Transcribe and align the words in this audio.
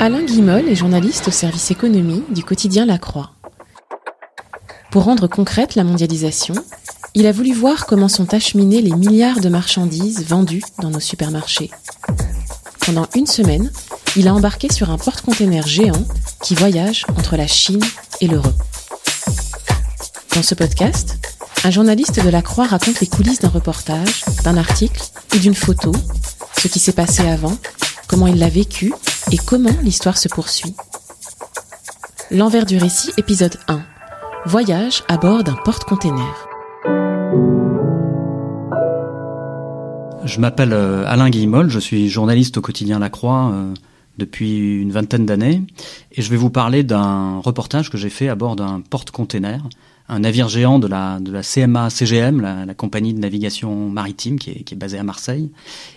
Alain 0.00 0.22
Guimol 0.22 0.68
est 0.68 0.76
journaliste 0.76 1.26
au 1.26 1.32
service 1.32 1.72
économie 1.72 2.22
du 2.30 2.44
quotidien 2.44 2.86
La 2.86 2.98
Croix. 2.98 3.32
Pour 4.92 5.02
rendre 5.02 5.26
concrète 5.26 5.74
la 5.74 5.82
mondialisation, 5.82 6.54
il 7.14 7.26
a 7.26 7.32
voulu 7.32 7.52
voir 7.52 7.84
comment 7.84 8.06
sont 8.06 8.32
acheminées 8.32 8.80
les 8.80 8.92
milliards 8.92 9.40
de 9.40 9.48
marchandises 9.48 10.24
vendues 10.24 10.62
dans 10.80 10.90
nos 10.90 11.00
supermarchés. 11.00 11.72
Pendant 12.86 13.08
une 13.16 13.26
semaine, 13.26 13.72
il 14.14 14.28
a 14.28 14.34
embarqué 14.34 14.72
sur 14.72 14.90
un 14.90 14.98
porte-container 14.98 15.66
géant 15.66 16.06
qui 16.42 16.54
voyage 16.54 17.04
entre 17.16 17.36
la 17.36 17.48
Chine 17.48 17.82
et 18.20 18.28
l'Europe. 18.28 18.62
Dans 20.36 20.44
ce 20.44 20.54
podcast, 20.54 21.18
un 21.64 21.72
journaliste 21.72 22.24
de 22.24 22.30
la 22.30 22.42
Croix 22.42 22.68
raconte 22.68 23.00
les 23.00 23.08
coulisses 23.08 23.40
d'un 23.40 23.48
reportage, 23.48 24.24
d'un 24.44 24.58
article 24.58 25.02
ou 25.34 25.38
d'une 25.38 25.56
photo, 25.56 25.90
ce 26.56 26.68
qui 26.68 26.78
s'est 26.78 26.92
passé 26.92 27.26
avant, 27.26 27.56
comment 28.06 28.28
il 28.28 28.38
l'a 28.38 28.48
vécu 28.48 28.92
et 29.30 29.36
comment 29.36 29.74
l'histoire 29.82 30.16
se 30.16 30.28
poursuit? 30.28 30.74
L'envers 32.30 32.66
du 32.66 32.78
récit, 32.78 33.10
épisode 33.16 33.56
1. 33.68 33.82
Voyage 34.46 35.02
à 35.08 35.16
bord 35.18 35.44
d'un 35.44 35.54
porte-container. 35.54 36.48
Je 40.24 40.40
m'appelle 40.40 40.72
euh, 40.72 41.04
Alain 41.06 41.30
Guillemol, 41.30 41.70
je 41.70 41.78
suis 41.78 42.08
journaliste 42.08 42.58
au 42.58 42.60
quotidien 42.60 42.98
La 42.98 43.10
Croix 43.10 43.50
euh, 43.52 43.72
depuis 44.18 44.80
une 44.80 44.92
vingtaine 44.92 45.26
d'années 45.26 45.62
et 46.12 46.22
je 46.22 46.30
vais 46.30 46.36
vous 46.36 46.50
parler 46.50 46.82
d'un 46.82 47.38
reportage 47.38 47.90
que 47.90 47.96
j'ai 47.96 48.10
fait 48.10 48.28
à 48.28 48.34
bord 48.34 48.56
d'un 48.56 48.80
porte-container, 48.80 49.62
un 50.08 50.20
navire 50.20 50.48
géant 50.48 50.78
de 50.78 50.86
la, 50.86 51.20
de 51.20 51.30
la 51.30 51.42
CMA 51.42 51.90
CGM, 51.90 52.40
la, 52.40 52.64
la 52.64 52.74
compagnie 52.74 53.14
de 53.14 53.20
navigation 53.20 53.88
maritime 53.88 54.38
qui 54.38 54.50
est, 54.50 54.62
qui 54.62 54.74
est 54.74 54.76
basée 54.76 54.98
à 54.98 55.02
Marseille, 55.02 55.50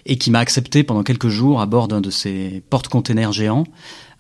et 0.06 0.18
qui 0.18 0.32
m'a 0.32 0.40
accepté 0.40 0.84
pendant 0.84 1.04
quelques 1.04 1.30
jours 1.30 1.62
à 1.62 1.66
bord 1.66 1.88
d'un 1.88 2.02
de 2.02 2.10
ces 2.10 2.64
porte-containers 2.70 3.32
géants 3.32 3.66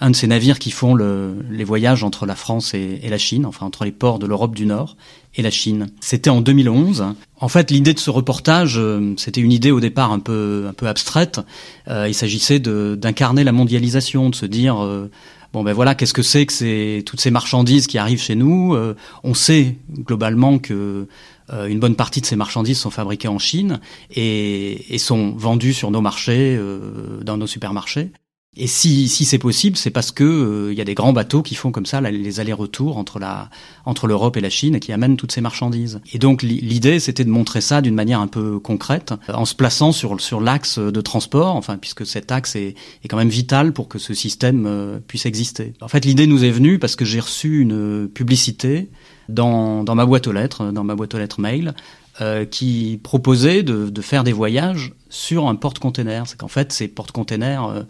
un 0.01 0.09
de 0.09 0.15
ces 0.15 0.27
navires 0.27 0.57
qui 0.57 0.71
font 0.71 0.95
le, 0.95 1.35
les 1.51 1.63
voyages 1.63 2.03
entre 2.03 2.25
la 2.25 2.35
France 2.35 2.73
et, 2.73 2.99
la 3.07 3.19
Chine, 3.19 3.45
enfin 3.45 3.67
entre 3.67 3.85
les 3.85 3.91
ports 3.91 4.17
de 4.17 4.25
l'Europe 4.25 4.55
du 4.55 4.65
Nord 4.65 4.97
et 5.35 5.43
la 5.43 5.51
Chine. 5.51 5.87
C'était 6.01 6.31
en 6.31 6.41
2011. 6.41 7.05
En 7.39 7.47
fait, 7.47 7.69
l'idée 7.69 7.93
de 7.93 7.99
ce 7.99 8.09
reportage, 8.09 8.77
euh, 8.77 9.13
c'était 9.17 9.41
une 9.41 9.51
idée 9.51 9.69
au 9.69 9.79
départ 9.79 10.11
un 10.11 10.19
peu 10.19 10.65
un 10.67 10.73
peu 10.73 10.87
abstraite. 10.87 11.39
Euh, 11.87 12.07
il 12.07 12.15
s'agissait 12.15 12.59
d'incarner 12.59 13.43
la 13.43 13.51
mondialisation, 13.51 14.31
de 14.31 14.35
se 14.35 14.47
dire 14.47 14.83
euh, 14.83 15.11
bon 15.53 15.63
ben 15.63 15.73
voilà, 15.73 15.95
qu'est-ce 15.95 16.13
que 16.13 16.21
c'est 16.21 16.45
que 16.45 17.01
toutes 17.01 17.21
ces 17.21 17.31
marchandises 17.31 17.87
qui 17.87 17.97
arrivent 17.97 18.21
chez 18.21 18.35
nous? 18.35 18.73
Euh, 18.73 18.95
On 19.23 19.33
sait 19.33 19.77
globalement 19.89 20.59
que 20.59 21.07
euh, 21.51 21.67
une 21.67 21.79
bonne 21.79 21.95
partie 21.95 22.21
de 22.21 22.25
ces 22.25 22.35
marchandises 22.35 22.79
sont 22.79 22.91
fabriquées 22.91 23.27
en 23.27 23.39
Chine 23.39 23.79
et, 24.11 24.93
et 24.93 24.97
sont 24.97 25.31
vendues 25.31 25.73
sur 25.73 25.91
nos 25.91 26.01
marchés, 26.01 26.55
euh, 26.57 27.21
dans 27.23 27.37
nos 27.37 27.47
supermarchés. 27.47 28.11
Et 28.57 28.67
si, 28.67 29.07
si 29.07 29.23
c'est 29.23 29.37
possible, 29.37 29.77
c'est 29.77 29.91
parce 29.91 30.11
que 30.11 30.25
il 30.25 30.27
euh, 30.27 30.73
y 30.73 30.81
a 30.81 30.83
des 30.83 30.93
grands 30.93 31.13
bateaux 31.13 31.41
qui 31.41 31.55
font 31.55 31.71
comme 31.71 31.85
ça 31.85 32.01
les 32.01 32.39
allers-retours 32.41 32.97
entre 32.97 33.17
la 33.17 33.49
entre 33.85 34.07
l'Europe 34.07 34.35
et 34.35 34.41
la 34.41 34.49
Chine 34.49 34.75
et 34.75 34.81
qui 34.81 34.91
amènent 34.91 35.15
toutes 35.15 35.31
ces 35.31 35.39
marchandises. 35.39 36.01
Et 36.11 36.19
donc 36.19 36.43
l'idée, 36.43 36.99
c'était 36.99 37.23
de 37.23 37.29
montrer 37.29 37.61
ça 37.61 37.79
d'une 37.79 37.95
manière 37.95 38.19
un 38.19 38.27
peu 38.27 38.59
concrète, 38.59 39.13
en 39.29 39.45
se 39.45 39.55
plaçant 39.55 39.93
sur 39.93 40.19
sur 40.19 40.41
l'axe 40.41 40.79
de 40.79 40.99
transport, 40.99 41.55
enfin 41.55 41.77
puisque 41.77 42.05
cet 42.05 42.33
axe 42.33 42.57
est, 42.57 42.75
est 43.05 43.07
quand 43.07 43.15
même 43.15 43.29
vital 43.29 43.71
pour 43.71 43.87
que 43.87 43.99
ce 43.99 44.13
système 44.13 44.65
euh, 44.65 44.99
puisse 44.99 45.25
exister. 45.25 45.71
En 45.79 45.87
fait, 45.87 46.03
l'idée 46.03 46.27
nous 46.27 46.43
est 46.43 46.51
venue 46.51 46.77
parce 46.77 46.97
que 46.97 47.05
j'ai 47.05 47.21
reçu 47.21 47.61
une 47.61 48.09
publicité 48.09 48.89
dans 49.29 49.85
dans 49.85 49.95
ma 49.95 50.05
boîte 50.05 50.27
aux 50.27 50.33
lettres, 50.33 50.73
dans 50.73 50.83
ma 50.83 50.95
boîte 50.95 51.15
aux 51.15 51.19
lettres 51.19 51.39
mail, 51.39 51.73
euh, 52.21 52.45
qui 52.45 52.99
proposait 53.01 53.63
de, 53.63 54.01
faire 54.01 54.23
des 54.23 54.31
voyages 54.31 54.93
sur 55.09 55.47
un 55.47 55.55
porte-container. 55.55 56.27
C'est 56.27 56.37
qu'en 56.37 56.47
fait, 56.47 56.71
ces 56.71 56.87
porte-containers, 56.87 57.65
euh, 57.65 57.81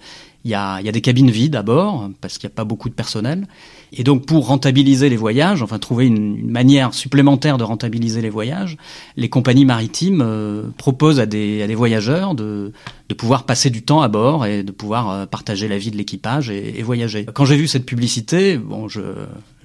il 0.45 0.51
y, 0.51 0.55
a, 0.55 0.81
des 0.81 1.01
cabines 1.01 1.29
vides 1.29 1.55
à 1.55 1.63
bord 1.63 2.09
parce 2.21 2.37
qu'il 2.37 2.47
n'y 2.47 2.53
a 2.53 2.55
pas 2.55 2.63
beaucoup 2.63 2.87
de 2.87 2.93
personnel. 2.93 3.45
Et 3.91 4.03
donc 4.03 4.25
pour 4.25 4.47
rentabiliser 4.47 5.09
les 5.09 5.17
voyages, 5.17 5.61
enfin 5.61 5.79
trouver 5.79 6.07
une, 6.07 6.49
manière 6.49 6.93
supplémentaire 6.93 7.57
de 7.57 7.63
rentabiliser 7.63 8.21
les 8.21 8.29
voyages, 8.29 8.77
les 9.17 9.29
compagnies 9.29 9.65
maritimes 9.65 10.23
euh, 10.25 10.63
proposent 10.77 11.19
à 11.19 11.25
des 11.25 11.75
voyageurs 11.75 12.33
de, 12.33 12.71
de 13.11 13.17
pouvoir 13.17 13.43
passer 13.43 13.69
du 13.69 13.81
temps 13.83 14.01
à 14.01 14.07
bord 14.07 14.45
et 14.45 14.63
de 14.63 14.71
pouvoir 14.71 15.09
euh, 15.09 15.25
partager 15.25 15.67
la 15.67 15.77
vie 15.77 15.91
de 15.91 15.97
l'équipage 15.97 16.49
et, 16.49 16.81
voyager. 16.81 17.25
Quand 17.33 17.43
j'ai 17.43 17.57
vu 17.57 17.67
cette 17.67 17.85
publicité, 17.85 18.57
bon, 18.57 18.87
je, 18.87 19.01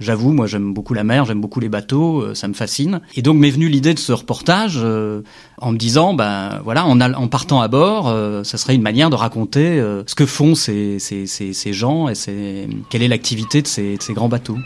j'avoue, 0.01 0.33
moi 0.33 0.49
j'aime 0.49 0.75
beaucoup 0.75 0.95
la 0.95 1.05
mer, 1.05 1.25
j'aime 1.25 1.41
beaucoup 1.41 1.61
les 1.61 1.69
bateaux, 1.69 2.23
euh, 2.23 2.35
ça 2.35 2.49
me 2.49 2.55
fascine. 2.55 3.01
Et 3.15 3.23
donc 3.23 3.37
m'est 3.37 3.51
venue 3.51 3.69
l'idée 3.69 3.95
de 3.95 4.01
ce 4.01 4.13
reportage 4.13 4.81
euh, 4.83 5.23
en 5.59 5.71
me 5.71 5.79
disant, 5.79 6.13
ben 6.13 6.61
voilà, 6.65 6.85
en, 6.87 7.29
partant 7.29 7.61
à 7.61 7.69
bord, 7.69 8.09
euh, 8.09 8.43
ça 8.43 8.59
serait 8.59 8.75
une 8.75 8.83
manière 8.83 9.11
de 9.11 9.17
raconter 9.17 9.81
ce 10.07 10.15
que 10.17 10.27
font 10.27 10.57
ces, 10.57 10.99
ces, 10.99 11.27
ces, 11.27 11.73
gens 11.73 12.09
et 12.09 12.69
quelle 12.91 13.03
est 13.03 13.09
l'activité 13.09 13.63
de 13.63 13.69
ces, 13.69 13.97
de 13.97 14.03
ces 14.03 14.13
grands 14.13 14.29
bateaux. 14.29 14.59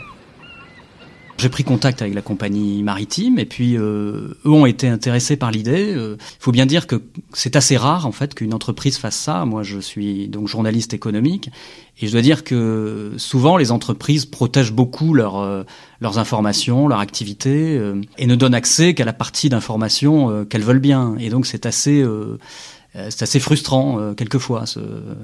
J'ai 1.41 1.49
pris 1.49 1.63
contact 1.63 2.03
avec 2.03 2.13
la 2.13 2.21
compagnie 2.21 2.83
maritime 2.83 3.39
et 3.39 3.45
puis 3.45 3.75
euh, 3.75 4.37
eux 4.45 4.51
ont 4.51 4.67
été 4.67 4.87
intéressés 4.87 5.37
par 5.37 5.49
l'idée. 5.49 5.89
Il 5.89 5.97
euh, 5.97 6.15
faut 6.39 6.51
bien 6.51 6.67
dire 6.67 6.85
que 6.85 7.01
c'est 7.33 7.55
assez 7.55 7.77
rare 7.77 8.05
en 8.05 8.11
fait 8.11 8.35
qu'une 8.35 8.53
entreprise 8.53 8.97
fasse 8.97 9.15
ça. 9.15 9.43
Moi, 9.45 9.63
je 9.63 9.79
suis 9.79 10.27
donc 10.27 10.47
journaliste 10.47 10.93
économique 10.93 11.49
et 11.99 12.07
je 12.07 12.11
dois 12.11 12.21
dire 12.21 12.43
que 12.43 13.13
souvent 13.17 13.57
les 13.57 13.71
entreprises 13.71 14.25
protègent 14.25 14.73
beaucoup 14.73 15.13
leur, 15.13 15.37
euh, 15.37 15.63
leurs 15.99 16.17
informations, 16.17 16.87
leur 16.87 16.99
activité 16.99 17.77
euh, 17.77 18.01
et 18.17 18.25
ne 18.25 18.35
donnent 18.35 18.55
accès 18.55 18.93
qu'à 18.93 19.05
la 19.05 19.13
partie 19.13 19.49
d'information 19.49 20.29
euh, 20.29 20.43
qu'elles 20.43 20.63
veulent 20.63 20.79
bien. 20.79 21.15
Et 21.19 21.29
donc 21.29 21.45
c'est 21.45 21.65
assez 21.65 22.03
c'est 22.93 23.23
assez 23.23 23.39
frustrant 23.39 23.99
euh, 23.99 24.13
quelquefois 24.13 24.65
ce, 24.65 24.79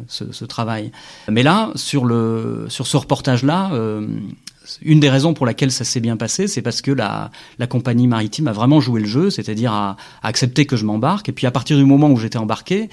ce, 0.08 0.32
ce, 0.32 0.46
travail. 0.46 0.92
Mais 1.30 1.44
là, 1.44 1.72
sur 1.76 2.06
le 2.06 2.66
sur 2.70 2.88
ce 2.88 2.96
reportage-là, 2.96 3.72
euh, 3.74 4.08
une 4.82 5.00
des 5.00 5.10
raisons 5.10 5.34
pour 5.34 5.46
laquelle 5.46 5.72
ça 5.72 5.84
s'est 5.84 6.00
bien 6.00 6.18
passé, 6.18 6.48
c'est 6.48 6.62
parce 6.62 6.82
que 6.82 6.92
la, 6.92 7.32
la 7.60 7.68
compagnie 7.68 8.08
maritime 8.08 8.48
a 8.48 8.54
vraiment 8.54 8.80
joué 8.80 9.02
le 9.02 9.08
jeu, 9.08 9.30
c'est-à-dire 9.30 9.74
à, 9.74 9.98
à, 10.22 10.28
accepter 10.28 10.66
que 10.66 10.76
je 10.76 10.86
m'embarque. 10.86 11.30
Et 11.30 11.32
puis 11.34 11.46
à 11.48 11.52
partir 11.52 11.78
du 11.78 11.86
moment 11.86 12.10
où 12.10 12.18
j'étais 12.18 12.38
embarqué, 12.38 12.90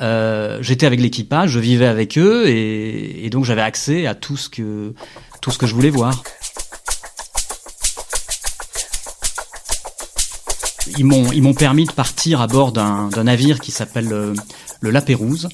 euh, 0.00 0.58
j'étais 0.60 0.86
avec 0.86 1.00
l'équipage, 1.00 1.50
je 1.50 1.58
vivais 1.58 1.86
avec 1.86 2.16
eux, 2.18 2.48
et, 2.48 3.24
et 3.24 3.30
donc 3.30 3.44
j'avais 3.44 3.62
accès 3.62 4.06
à 4.06 4.14
tout 4.14 4.36
ce 4.36 4.48
que 4.48 4.94
tout 5.40 5.50
ce 5.50 5.58
que 5.58 5.66
je 5.66 5.74
voulais 5.74 5.90
voir. 5.90 6.22
Ils 10.98 11.04
m'ont 11.04 11.30
ils 11.32 11.42
m'ont 11.42 11.54
permis 11.54 11.84
de 11.84 11.92
partir 11.92 12.40
à 12.40 12.46
bord 12.46 12.72
d'un 12.72 13.24
navire 13.24 13.60
qui 13.60 13.70
s'appelle 13.70 14.12
euh, 14.12 14.34
le 14.80 14.90
La 14.90 15.02
Pérouse, 15.02 15.48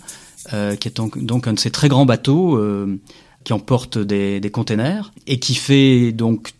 euh, 0.53 0.77
qui 0.77 0.89
est 0.89 0.97
donc, 0.97 1.47
un 1.47 1.53
de 1.53 1.59
ces 1.59 1.71
très 1.71 1.89
grands 1.89 2.07
bateaux 2.07 2.57
euh, 2.57 2.99
qui 3.45 3.53
emporte 3.53 3.99
des, 3.99 4.41
des 4.41 4.51
containers 4.51 5.13
et 5.27 5.39
qui 5.39 5.55
fait 5.55 6.13
donc 6.13 6.53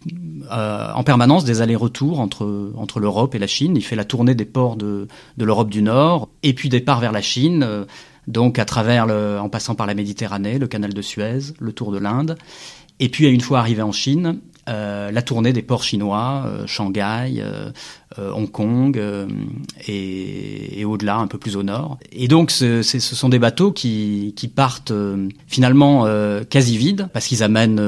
en 0.49 1.03
permanence 1.03 1.45
des 1.45 1.61
allers-retours 1.61 2.21
entre 2.21 3.01
l'Europe 3.01 3.35
et 3.35 3.39
la 3.41 3.49
Chine. 3.49 3.77
Il 3.77 3.83
fait 3.83 3.97
la 3.97 4.05
tournée 4.05 4.37
des 4.37 4.45
ports 4.45 4.77
de 4.77 5.09
de 5.37 5.45
l'Europe 5.45 5.69
du 5.69 5.83
Nord 5.83 6.29
et 6.45 6.55
puis 6.55 6.69
départ 6.69 7.01
vers 7.01 7.13
la 7.13 7.23
Chine. 7.23 7.87
Donc 8.29 8.59
à 8.59 8.65
travers 8.65 9.07
le, 9.07 9.39
en 9.41 9.49
passant 9.49 9.75
par 9.75 9.87
la 9.87 9.95
Méditerranée, 9.95 10.59
le 10.59 10.67
canal 10.67 10.93
de 10.93 11.03
Suez, 11.03 11.53
le 11.59 11.73
tour 11.73 11.93
de 11.93 11.99
l'Inde, 11.99 12.37
et 12.99 13.09
puis 13.09 13.27
une 13.27 13.41
fois 13.41 13.61
arrivé 13.61 13.83
en 13.83 13.93
Chine, 13.93 14.41
euh, 14.69 15.11
la 15.11 15.23
tournée 15.23 15.53
des 15.53 15.63
ports 15.63 15.83
chinois, 15.83 16.45
euh, 16.47 16.67
Shanghai, 16.67 17.37
euh, 17.39 17.71
euh 18.19 18.31
Hong 18.33 18.51
Kong 18.51 18.99
euh, 18.99 19.29
et, 19.87 20.81
et 20.81 20.85
au-delà, 20.85 21.17
un 21.17 21.27
peu 21.29 21.39
plus 21.39 21.57
au 21.57 21.63
nord. 21.63 21.99
Et 22.13 22.29
donc, 22.29 22.51
ce, 22.51 22.83
ce 22.83 22.99
sont 22.99 23.29
des 23.29 23.39
bateaux 23.39 23.73
qui, 23.73 24.35
qui 24.37 24.49
partent 24.49 24.93
finalement 25.47 26.07
quasi 26.49 26.77
vides 26.79 27.09
parce 27.13 27.27
qu'ils 27.27 27.43
amènent 27.43 27.81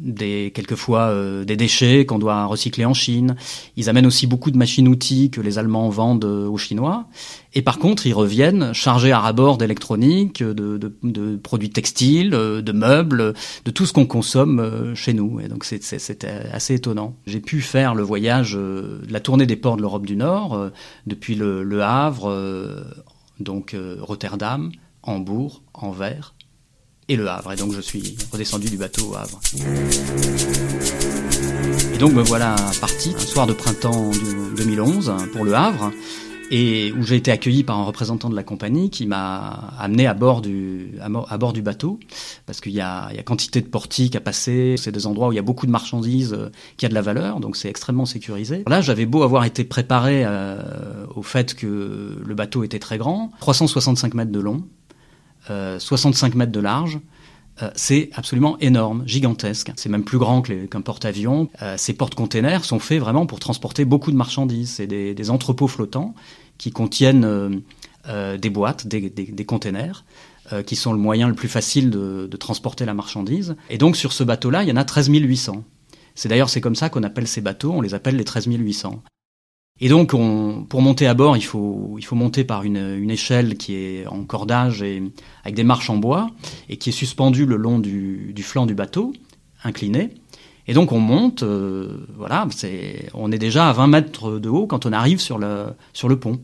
des 0.00 0.52
quelquefois 0.54 1.08
euh, 1.08 1.44
des 1.44 1.56
déchets 1.56 2.06
qu'on 2.06 2.18
doit 2.18 2.46
recycler 2.46 2.84
en 2.84 2.94
Chine. 2.94 3.36
Ils 3.76 3.88
amènent 3.88 4.06
aussi 4.06 4.26
beaucoup 4.26 4.50
de 4.50 4.56
machines-outils 4.56 5.30
que 5.30 5.40
les 5.40 5.58
Allemands 5.58 5.88
vendent 5.88 6.24
aux 6.24 6.56
Chinois. 6.56 7.06
Et 7.54 7.62
par 7.62 7.78
contre, 7.78 8.06
ils 8.06 8.12
reviennent 8.12 8.72
chargés 8.72 9.12
à 9.12 9.18
rabord 9.18 9.58
d'électronique, 9.58 10.42
de, 10.42 11.36
produits 11.42 11.70
textiles, 11.70 12.30
de 12.30 12.72
meubles, 12.72 13.34
de 13.64 13.70
tout 13.70 13.86
ce 13.86 13.92
qu'on 13.92 14.06
consomme 14.06 14.94
chez 14.94 15.14
nous. 15.14 15.40
Et 15.40 15.48
donc 15.48 15.64
c'était 15.64 16.28
assez 16.52 16.74
étonnant. 16.74 17.16
J'ai 17.26 17.40
pu 17.40 17.60
faire 17.60 17.94
le 17.94 18.02
voyage, 18.02 18.58
la 19.08 19.20
tournée 19.20 19.46
des 19.46 19.56
ports 19.56 19.76
de 19.76 19.82
l'Europe 19.82 20.06
du 20.06 20.16
Nord, 20.16 20.70
depuis 21.06 21.34
le, 21.34 21.62
le 21.62 21.82
Havre 21.82 22.32
donc 23.40 23.76
Rotterdam, 24.00 24.70
Hambourg, 25.02 25.62
Anvers 25.74 26.34
et 27.08 27.16
Le 27.16 27.28
Havre. 27.28 27.52
Et 27.52 27.56
donc 27.56 27.72
je 27.72 27.80
suis 27.80 28.16
redescendu 28.32 28.68
du 28.68 28.76
bateau 28.76 29.12
au 29.12 29.16
Havre. 29.16 29.40
Et 31.94 31.98
donc 31.98 32.12
me 32.12 32.22
voilà 32.22 32.54
parti 32.80 33.14
un 33.16 33.20
soir 33.20 33.46
de 33.46 33.52
printemps 33.52 34.10
2011 34.56 35.12
pour 35.32 35.44
Le 35.44 35.54
Havre 35.54 35.92
et 36.50 36.92
où 36.92 37.02
j'ai 37.02 37.16
été 37.16 37.30
accueilli 37.30 37.62
par 37.62 37.78
un 37.78 37.84
représentant 37.84 38.30
de 38.30 38.36
la 38.36 38.42
compagnie 38.42 38.90
qui 38.90 39.06
m'a 39.06 39.72
amené 39.78 40.06
à 40.06 40.14
bord 40.14 40.40
du 40.40 40.92
à, 41.00 41.38
bord 41.38 41.52
du 41.52 41.62
bateau 41.62 41.98
parce 42.46 42.60
qu'il 42.60 42.72
y 42.72 42.76
y 42.76 42.80
a 42.80 43.22
quantité 43.24 43.60
de 43.60 43.66
portiques 43.66 44.16
à 44.16 44.20
passer 44.20 44.76
c'est 44.78 44.92
des 44.92 45.06
endroits 45.06 45.28
où 45.28 45.32
il 45.32 45.36
y 45.36 45.40
a 45.40 45.42
beaucoup 45.42 45.66
de 45.66 45.70
marchandises 45.70 46.32
euh, 46.32 46.50
qui 46.76 46.86
a 46.86 46.88
de 46.88 46.94
la 46.94 47.02
valeur 47.02 47.40
donc 47.40 47.56
c'est 47.56 47.68
extrêmement 47.68 48.06
sécurisé 48.06 48.62
là 48.66 48.80
j'avais 48.80 49.04
beau 49.06 49.22
avoir 49.22 49.44
été 49.44 49.64
préparé 49.64 50.22
euh, 50.24 50.62
au 51.14 51.22
fait 51.22 51.54
que 51.54 52.22
le 52.24 52.34
bateau 52.34 52.64
était 52.64 52.78
très 52.78 52.96
grand 52.96 53.30
365 53.40 54.14
mètres 54.14 54.32
de 54.32 54.40
long 54.40 54.64
65 55.46 56.34
euh, 56.34 56.38
mètres 56.38 56.52
de 56.52 56.60
large 56.60 56.98
euh, 57.60 57.70
c'est 57.74 58.10
absolument 58.14 58.56
énorme, 58.60 59.02
gigantesque. 59.04 59.72
C'est 59.74 59.88
même 59.88 60.04
plus 60.04 60.18
grand 60.18 60.42
qu'un 60.42 60.80
porte-avions. 60.80 61.48
Euh, 61.60 61.74
ces 61.76 61.92
porte-containers 61.92 62.64
sont 62.64 62.78
faits 62.78 63.00
vraiment 63.00 63.26
pour 63.26 63.40
transporter 63.40 63.84
beaucoup 63.84 64.12
de 64.12 64.16
marchandises. 64.16 64.70
C'est 64.76 64.86
des, 64.86 65.30
entrepôts 65.30 65.66
flottants 65.66 66.14
qui 66.56 66.70
contiennent 66.70 67.62
des 68.06 68.50
boîtes, 68.50 68.86
des, 68.86 69.10
des, 69.10 69.44
containers, 69.44 70.04
qui 70.66 70.76
sont 70.76 70.92
le 70.92 71.00
moyen 71.00 71.26
le 71.26 71.34
plus 71.34 71.48
facile 71.48 71.90
de, 71.90 72.28
de 72.30 72.36
transporter 72.36 72.84
la 72.84 72.94
marchandise. 72.94 73.56
Et 73.70 73.78
donc 73.78 73.96
sur 73.96 74.12
ce 74.12 74.22
bateau-là, 74.22 74.62
il 74.62 74.68
y 74.68 74.72
en 74.72 74.76
a 74.76 74.84
13 74.84 75.08
800. 75.08 75.64
C'est 76.14 76.28
d'ailleurs 76.28 76.50
c'est 76.50 76.60
comme 76.60 76.76
ça 76.76 76.90
qu'on 76.90 77.02
appelle 77.02 77.26
ces 77.26 77.40
bateaux, 77.40 77.72
on 77.72 77.80
les 77.80 77.94
appelle 77.94 78.14
les 78.14 78.24
13 78.24 78.46
800. 78.46 79.02
Et 79.80 79.88
donc, 79.88 80.12
on, 80.12 80.64
pour 80.68 80.82
monter 80.82 81.06
à 81.06 81.14
bord, 81.14 81.36
il 81.36 81.44
faut, 81.44 81.94
il 81.98 82.04
faut 82.04 82.16
monter 82.16 82.42
par 82.42 82.64
une, 82.64 82.96
une, 82.98 83.10
échelle 83.10 83.56
qui 83.56 83.74
est 83.74 84.06
en 84.08 84.24
cordage 84.24 84.82
et 84.82 85.02
avec 85.44 85.54
des 85.54 85.62
marches 85.62 85.88
en 85.88 85.96
bois 85.96 86.30
et 86.68 86.78
qui 86.78 86.88
est 86.88 86.92
suspendue 86.92 87.46
le 87.46 87.56
long 87.56 87.78
du, 87.78 88.32
du 88.34 88.42
flanc 88.42 88.66
du 88.66 88.74
bateau, 88.74 89.12
incliné. 89.62 90.10
Et 90.66 90.74
donc, 90.74 90.92
on 90.92 90.98
monte, 90.98 91.44
euh, 91.44 92.06
voilà, 92.16 92.46
c'est, 92.50 93.08
on 93.14 93.30
est 93.32 93.38
déjà 93.38 93.68
à 93.68 93.72
20 93.72 93.86
mètres 93.86 94.38
de 94.38 94.48
haut 94.48 94.66
quand 94.66 94.84
on 94.84 94.92
arrive 94.92 95.20
sur 95.20 95.38
le, 95.38 95.66
sur 95.92 96.08
le 96.08 96.18
pont. 96.18 96.40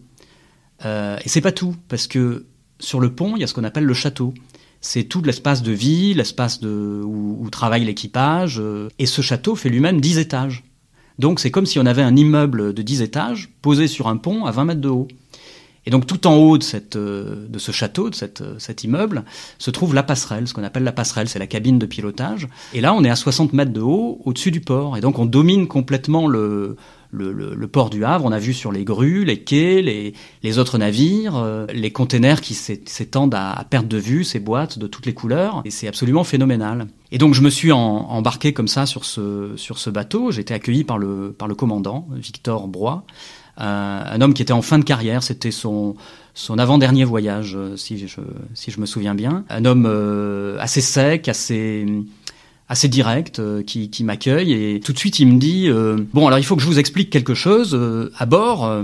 Euh, 0.84 1.18
et 1.24 1.28
c'est 1.28 1.40
pas 1.40 1.52
tout, 1.52 1.74
parce 1.88 2.06
que 2.06 2.46
sur 2.78 3.00
le 3.00 3.14
pont, 3.14 3.36
il 3.36 3.40
y 3.40 3.44
a 3.44 3.46
ce 3.46 3.54
qu'on 3.54 3.64
appelle 3.64 3.84
le 3.84 3.94
château. 3.94 4.32
C'est 4.80 5.04
tout 5.04 5.22
l'espace 5.22 5.62
de 5.62 5.72
vie, 5.72 6.14
l'espace 6.14 6.60
où 6.62 7.48
travaille 7.50 7.84
l'équipage. 7.84 8.60
Euh, 8.60 8.88
et 8.98 9.06
ce 9.06 9.22
château 9.22 9.56
fait 9.56 9.68
lui-même 9.68 10.00
10 10.00 10.18
étages. 10.18 10.64
Donc 11.18 11.40
c'est 11.40 11.50
comme 11.50 11.66
si 11.66 11.78
on 11.78 11.86
avait 11.86 12.02
un 12.02 12.16
immeuble 12.16 12.74
de 12.74 12.82
10 12.82 13.02
étages 13.02 13.50
posé 13.62 13.86
sur 13.86 14.08
un 14.08 14.16
pont 14.16 14.44
à 14.46 14.50
20 14.50 14.64
mètres 14.64 14.80
de 14.80 14.88
haut. 14.88 15.08
Et 15.86 15.90
donc 15.90 16.06
tout 16.06 16.26
en 16.26 16.34
haut 16.36 16.56
de, 16.56 16.64
euh, 16.96 17.46
ce 17.58 17.72
château, 17.72 18.08
de 18.08 18.16
euh, 18.40 18.54
cet 18.58 18.84
immeuble, 18.84 19.24
se 19.58 19.70
trouve 19.70 19.94
la 19.94 20.02
passerelle, 20.02 20.48
ce 20.48 20.54
qu'on 20.54 20.64
appelle 20.64 20.84
la 20.84 20.92
passerelle, 20.92 21.28
c'est 21.28 21.38
la 21.38 21.46
cabine 21.46 21.78
de 21.78 21.86
pilotage. 21.86 22.48
Et 22.72 22.80
là, 22.80 22.94
on 22.94 23.04
est 23.04 23.10
à 23.10 23.16
60 23.16 23.52
mètres 23.52 23.72
de 23.72 23.82
haut, 23.82 24.20
au-dessus 24.24 24.50
du 24.50 24.60
port. 24.60 24.96
Et 24.96 25.00
donc 25.02 25.18
on 25.18 25.26
domine 25.26 25.68
complètement 25.68 26.26
le, 26.26 26.76
le, 27.14 27.66
port 27.66 27.90
du 27.90 28.04
Havre. 28.04 28.24
On 28.24 28.32
a 28.32 28.38
vu 28.38 28.52
sur 28.52 28.72
les 28.72 28.84
grues, 28.84 29.24
les 29.24 29.40
quais, 29.40 29.82
les, 29.82 30.14
les 30.42 30.58
autres 30.58 30.78
navires, 30.78 31.36
euh, 31.36 31.66
les 31.72 31.90
containers 31.90 32.40
qui 32.40 32.54
s'étendent 32.54 33.34
à, 33.34 33.64
perte 33.68 33.88
de 33.88 33.98
vue, 33.98 34.24
ces 34.24 34.40
boîtes 34.40 34.78
de 34.78 34.86
toutes 34.86 35.06
les 35.06 35.14
couleurs. 35.14 35.62
Et 35.64 35.70
c'est 35.70 35.88
absolument 35.88 36.24
phénoménal. 36.24 36.86
Et 37.12 37.18
donc 37.18 37.34
je 37.34 37.42
me 37.42 37.50
suis 37.50 37.72
embarqué 37.72 38.52
comme 38.52 38.68
ça 38.68 38.86
sur 38.86 39.04
ce, 39.04 39.52
sur 39.56 39.78
ce 39.78 39.90
bateau. 39.90 40.30
J'ai 40.30 40.40
été 40.40 40.54
accueilli 40.54 40.84
par 40.84 40.98
le, 40.98 41.32
par 41.32 41.48
le 41.48 41.54
commandant, 41.54 42.08
Victor 42.12 42.66
Broy, 42.68 43.04
euh, 43.60 44.02
un 44.06 44.20
homme 44.20 44.34
qui 44.34 44.42
était 44.42 44.52
en 44.52 44.62
fin 44.62 44.78
de 44.78 44.84
carrière. 44.84 45.22
C'était 45.22 45.52
son, 45.52 45.94
son 46.34 46.58
avant-dernier 46.58 47.04
voyage, 47.04 47.54
euh, 47.56 47.76
si 47.76 48.06
je, 48.08 48.20
si 48.54 48.70
je 48.70 48.80
me 48.80 48.86
souviens 48.86 49.14
bien. 49.14 49.44
Un 49.48 49.64
homme 49.64 49.86
assez 50.58 50.80
sec, 50.80 51.28
assez 51.28 51.86
assez 52.68 52.88
direct 52.88 53.38
euh, 53.38 53.62
qui, 53.62 53.90
qui 53.90 54.04
m'accueille 54.04 54.52
et 54.52 54.80
tout 54.80 54.92
de 54.92 54.98
suite 54.98 55.18
il 55.18 55.26
me 55.28 55.38
dit 55.38 55.68
euh, 55.68 55.98
bon 56.14 56.26
alors 56.26 56.38
il 56.38 56.44
faut 56.44 56.56
que 56.56 56.62
je 56.62 56.66
vous 56.66 56.78
explique 56.78 57.10
quelque 57.10 57.34
chose 57.34 57.74
euh, 57.74 58.10
à 58.18 58.26
bord 58.26 58.82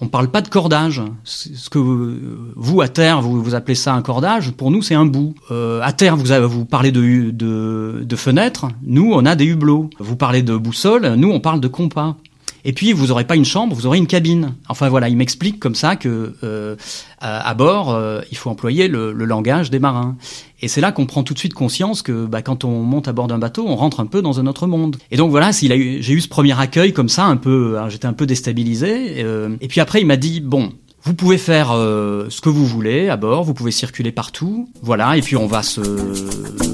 on 0.00 0.08
parle 0.08 0.28
pas 0.28 0.42
de 0.42 0.48
cordage. 0.48 1.00
Ce 1.22 1.70
que 1.70 1.78
vous, 1.78 2.80
à 2.80 2.88
terre, 2.88 3.22
vous, 3.22 3.40
vous 3.40 3.54
appelez 3.54 3.76
ça 3.76 3.94
un 3.94 4.02
cordage, 4.02 4.50
pour 4.50 4.72
nous, 4.72 4.82
c'est 4.82 4.96
un 4.96 5.06
bout. 5.06 5.34
à 5.50 5.92
terre, 5.92 6.16
vous, 6.16 6.26
vous 6.48 6.64
parlez 6.64 6.90
de, 6.90 7.30
de, 7.30 8.02
de 8.04 8.16
fenêtres, 8.16 8.66
nous, 8.82 9.12
on 9.14 9.24
a 9.24 9.36
des 9.36 9.46
hublots. 9.46 9.88
Vous 10.00 10.16
parlez 10.16 10.42
de 10.42 10.56
boussole, 10.56 11.14
nous, 11.14 11.30
on 11.30 11.38
parle 11.38 11.60
de 11.60 11.68
compas. 11.68 12.16
Et 12.64 12.72
puis 12.72 12.92
vous 12.92 13.08
n'aurez 13.08 13.24
pas 13.24 13.36
une 13.36 13.44
chambre, 13.44 13.74
vous 13.74 13.86
aurez 13.86 13.98
une 13.98 14.06
cabine. 14.06 14.54
Enfin 14.68 14.88
voilà, 14.88 15.08
il 15.08 15.16
m'explique 15.16 15.60
comme 15.60 15.74
ça 15.74 15.96
que 15.96 16.34
euh, 16.42 16.76
à, 17.20 17.54
bord, 17.54 17.90
euh, 17.90 18.20
il 18.30 18.36
faut 18.36 18.50
employer 18.50 18.88
le, 18.88 19.12
le, 19.12 19.24
langage 19.24 19.70
des 19.70 19.78
marins. 19.78 20.16
Et 20.60 20.68
c'est 20.68 20.80
là 20.80 20.92
qu'on 20.92 21.06
prend 21.06 21.22
tout 21.22 21.34
de 21.34 21.38
suite 21.38 21.54
conscience 21.54 22.02
que 22.02 22.26
bah, 22.26 22.42
quand 22.42 22.64
on 22.64 22.82
monte 22.82 23.08
à 23.08 23.12
bord 23.12 23.26
d'un 23.26 23.38
bateau, 23.38 23.66
on 23.66 23.76
rentre 23.76 24.00
un 24.00 24.06
peu 24.06 24.22
dans 24.22 24.40
un 24.40 24.46
autre 24.46 24.66
monde. 24.66 24.96
Et 25.10 25.16
donc 25.16 25.30
voilà, 25.30 25.50
j'ai 25.52 25.76
eu, 25.76 25.98
eu 25.98 26.20
ce 26.20 26.28
premier 26.28 26.58
accueil 26.58 26.92
comme 26.92 27.08
ça, 27.08 27.24
un 27.24 27.36
peu, 27.36 27.78
j'étais 27.88 28.06
un 28.06 28.12
peu 28.12 28.26
déstabilisé. 28.26 29.22
Euh, 29.24 29.56
et 29.60 29.68
puis 29.68 29.80
après, 29.80 30.00
il 30.00 30.06
m'a 30.06 30.16
dit 30.16 30.40
bon, 30.40 30.72
vous 31.04 31.12
pouvez 31.12 31.36
faire 31.36 31.72
euh, 31.72 32.26
ce 32.30 32.40
que 32.40 32.48
vous 32.48 32.66
voulez 32.66 33.10
à 33.10 33.16
bord, 33.16 33.44
vous 33.44 33.52
pouvez 33.52 33.70
circuler 33.70 34.10
partout, 34.10 34.70
voilà, 34.80 35.18
et 35.18 35.20
puis 35.20 35.36
on 35.36 35.46
va 35.46 35.62
se, 35.62 35.82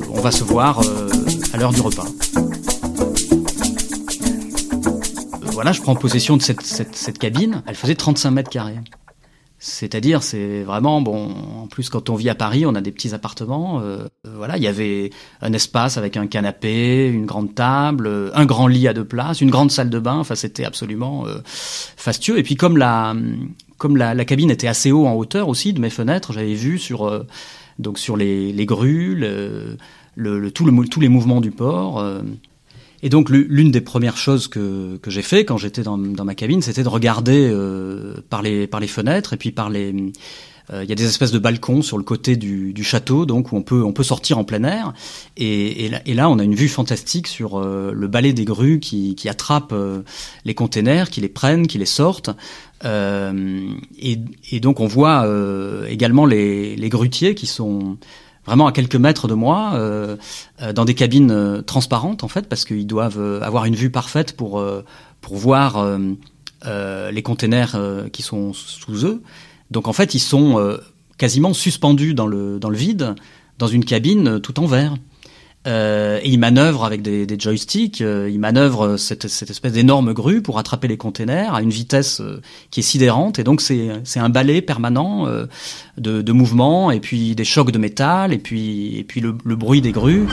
on 0.08 0.20
va 0.20 0.30
se 0.30 0.44
voir 0.44 0.80
euh, 0.80 1.08
à 1.52 1.56
l'heure 1.56 1.72
du 1.72 1.80
repas. 1.80 2.06
Voilà, 5.60 5.72
je 5.72 5.82
prends 5.82 5.94
possession 5.94 6.38
de 6.38 6.42
cette, 6.42 6.62
cette, 6.62 6.96
cette 6.96 7.18
cabine. 7.18 7.62
Elle 7.66 7.74
faisait 7.74 7.94
35 7.94 8.30
mètres 8.30 8.48
carrés. 8.48 8.78
C'est-à-dire, 9.58 10.22
c'est 10.22 10.62
vraiment 10.62 11.02
bon. 11.02 11.34
En 11.62 11.66
plus, 11.66 11.90
quand 11.90 12.08
on 12.08 12.14
vit 12.14 12.30
à 12.30 12.34
Paris, 12.34 12.64
on 12.64 12.74
a 12.74 12.80
des 12.80 12.90
petits 12.90 13.12
appartements. 13.12 13.82
Euh, 13.82 14.08
voilà, 14.24 14.56
il 14.56 14.62
y 14.62 14.66
avait 14.66 15.10
un 15.42 15.52
espace 15.52 15.98
avec 15.98 16.16
un 16.16 16.26
canapé, 16.28 17.08
une 17.08 17.26
grande 17.26 17.54
table, 17.54 18.30
un 18.32 18.46
grand 18.46 18.68
lit 18.68 18.88
à 18.88 18.94
deux 18.94 19.04
places, 19.04 19.42
une 19.42 19.50
grande 19.50 19.70
salle 19.70 19.90
de 19.90 19.98
bain. 19.98 20.16
Enfin, 20.16 20.34
c'était 20.34 20.64
absolument 20.64 21.26
euh, 21.26 21.42
fastueux. 21.44 22.38
Et 22.38 22.42
puis, 22.42 22.56
comme 22.56 22.78
la 22.78 23.14
comme 23.76 23.98
la, 23.98 24.14
la, 24.14 24.24
cabine 24.24 24.50
était 24.50 24.66
assez 24.66 24.92
haut 24.92 25.06
en 25.06 25.12
hauteur 25.12 25.46
aussi 25.50 25.74
de 25.74 25.80
mes 25.80 25.90
fenêtres, 25.90 26.32
j'avais 26.32 26.54
vu 26.54 26.78
sur 26.78 27.06
euh, 27.06 27.26
donc 27.78 27.98
sur 27.98 28.16
les, 28.16 28.54
les 28.54 28.64
grues, 28.64 29.14
le, 29.14 29.76
le, 30.16 30.50
tout 30.50 30.64
le, 30.64 30.88
tous 30.88 31.00
les 31.00 31.10
mouvements 31.10 31.42
du 31.42 31.50
port. 31.50 32.02
Et 33.02 33.08
donc 33.08 33.30
l'une 33.30 33.70
des 33.70 33.80
premières 33.80 34.16
choses 34.16 34.48
que, 34.48 34.98
que 34.98 35.10
j'ai 35.10 35.22
fait 35.22 35.44
quand 35.44 35.56
j'étais 35.56 35.82
dans, 35.82 35.96
dans, 35.96 36.24
ma 36.24 36.34
cabine, 36.34 36.60
c'était 36.60 36.82
de 36.82 36.88
regarder 36.88 37.48
euh, 37.50 38.14
par, 38.28 38.42
les, 38.42 38.66
par 38.66 38.80
les 38.80 38.88
fenêtres 38.88 39.32
et 39.32 39.36
puis 39.36 39.52
par 39.52 39.70
les... 39.70 39.94
Euh, 40.72 40.84
il 40.84 40.88
y 40.88 40.92
a 40.92 40.94
des 40.94 41.06
espèces 41.06 41.32
de 41.32 41.38
balcons 41.40 41.82
sur 41.82 41.98
le 41.98 42.04
côté 42.04 42.36
du, 42.36 42.72
du, 42.72 42.84
château, 42.84 43.26
donc 43.26 43.50
où 43.50 43.56
on 43.56 43.62
peut, 43.62 43.82
on 43.82 43.92
peut 43.92 44.04
sortir 44.04 44.38
en 44.38 44.44
plein 44.44 44.62
air. 44.62 44.92
Et, 45.36 45.86
et, 45.86 46.14
là, 46.14 46.30
on 46.30 46.38
a 46.38 46.44
une 46.44 46.54
vue 46.54 46.68
fantastique 46.68 47.26
sur 47.26 47.58
euh, 47.58 47.90
le 47.92 48.06
balai 48.06 48.32
des 48.32 48.44
grues 48.44 48.78
qui, 48.78 49.16
qui 49.16 49.28
attrapent 49.28 49.74
les 50.44 50.54
containers, 50.54 51.10
qui 51.10 51.22
les 51.22 51.28
prennent, 51.28 51.66
qui 51.66 51.78
les 51.78 51.86
sortent. 51.86 52.30
Et, 52.84 54.18
et, 54.52 54.60
donc 54.60 54.78
on 54.80 54.86
voit 54.86 55.26
également 55.88 56.24
les, 56.24 56.76
les 56.76 56.88
grutiers 56.88 57.34
qui 57.34 57.46
sont 57.46 57.98
vraiment 58.50 58.66
à 58.66 58.72
quelques 58.72 58.96
mètres 58.96 59.28
de 59.28 59.34
moi, 59.34 59.74
euh, 59.74 60.16
euh, 60.60 60.72
dans 60.72 60.84
des 60.84 60.94
cabines 60.94 61.30
euh, 61.30 61.62
transparentes 61.62 62.24
en 62.24 62.28
fait, 62.28 62.48
parce 62.48 62.64
qu'ils 62.64 62.86
doivent 62.86 63.40
avoir 63.42 63.64
une 63.64 63.76
vue 63.76 63.90
parfaite 63.90 64.36
pour 64.36 64.60
voir 65.30 65.98
les 66.64 67.22
containers 67.22 67.78
qui 68.12 68.22
sont 68.22 68.52
sous 68.52 69.06
eux. 69.06 69.22
Donc 69.70 69.86
en 69.86 69.92
fait, 69.92 70.14
ils 70.14 70.20
sont 70.20 70.76
quasiment 71.16 71.54
suspendus 71.54 72.12
dans 72.12 72.26
le 72.26 72.58
dans 72.58 72.70
le 72.70 72.76
vide, 72.76 73.14
dans 73.58 73.68
une 73.68 73.84
cabine 73.84 74.40
tout 74.40 74.58
en 74.58 74.66
verre. 74.66 74.96
Euh, 75.66 76.18
et 76.22 76.30
il 76.30 76.38
manœuvre 76.38 76.84
avec 76.84 77.02
des, 77.02 77.26
joysticks, 77.38 78.00
euh, 78.00 78.30
il 78.32 78.40
manœuvre 78.40 78.96
cette, 78.96 79.26
espèce 79.26 79.72
d'énorme 79.72 80.14
grue 80.14 80.40
pour 80.40 80.58
attraper 80.58 80.88
les 80.88 80.96
containers 80.96 81.52
à 81.54 81.60
une 81.60 81.70
vitesse 81.70 82.20
euh, 82.22 82.40
qui 82.70 82.80
est 82.80 82.82
sidérante. 82.82 83.38
Et 83.38 83.44
donc 83.44 83.60
c'est 83.60 83.90
un 84.16 84.28
balai 84.30 84.62
permanent 84.62 85.26
euh, 85.26 85.46
de, 85.98 86.22
de 86.22 86.32
mouvements, 86.32 86.90
et 86.90 87.00
puis 87.00 87.34
des 87.34 87.44
chocs 87.44 87.72
de 87.72 87.78
métal, 87.78 88.32
et 88.32 88.38
puis, 88.38 89.06
le, 89.16 89.56
bruit 89.56 89.82
des 89.82 89.92
grues. 89.92 90.26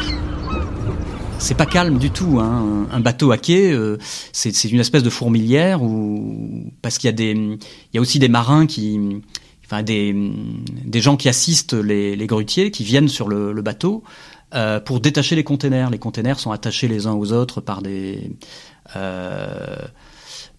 C'est 1.39 1.55
pas 1.55 1.65
calme 1.65 1.99
du 1.99 2.09
tout. 2.09 2.39
Hein. 2.39 2.87
Un 2.91 2.99
bateau 3.01 3.31
à 3.31 3.37
quai, 3.37 3.77
c'est 4.31 4.63
une 4.63 4.79
espèce 4.79 5.03
de 5.03 5.09
fourmilière 5.09 5.83
où 5.83 6.63
parce 6.81 6.97
qu'il 6.97 7.13
y 7.93 7.97
a 7.97 8.01
aussi 8.01 8.17
des 8.17 8.29
marins 8.29 8.65
qui, 8.65 8.99
enfin 9.65 9.83
des, 9.83 10.15
gens 10.95 11.15
qui 11.15 11.29
assistent 11.29 11.75
les, 11.75 12.15
grutiers, 12.25 12.71
qui 12.71 12.83
viennent 12.83 13.09
sur 13.09 13.27
le 13.27 13.61
bateau. 13.61 14.03
Euh, 14.55 14.79
pour 14.79 15.01
détacher 15.01 15.35
les 15.35 15.43
containers. 15.43 15.89
Les 15.89 15.99
containers 15.99 16.39
sont 16.39 16.51
attachés 16.51 16.87
les 16.87 17.05
uns 17.05 17.13
aux 17.13 17.33
autres 17.33 17.59
par 17.59 17.81
des 17.81 18.31
euh, 18.95 19.75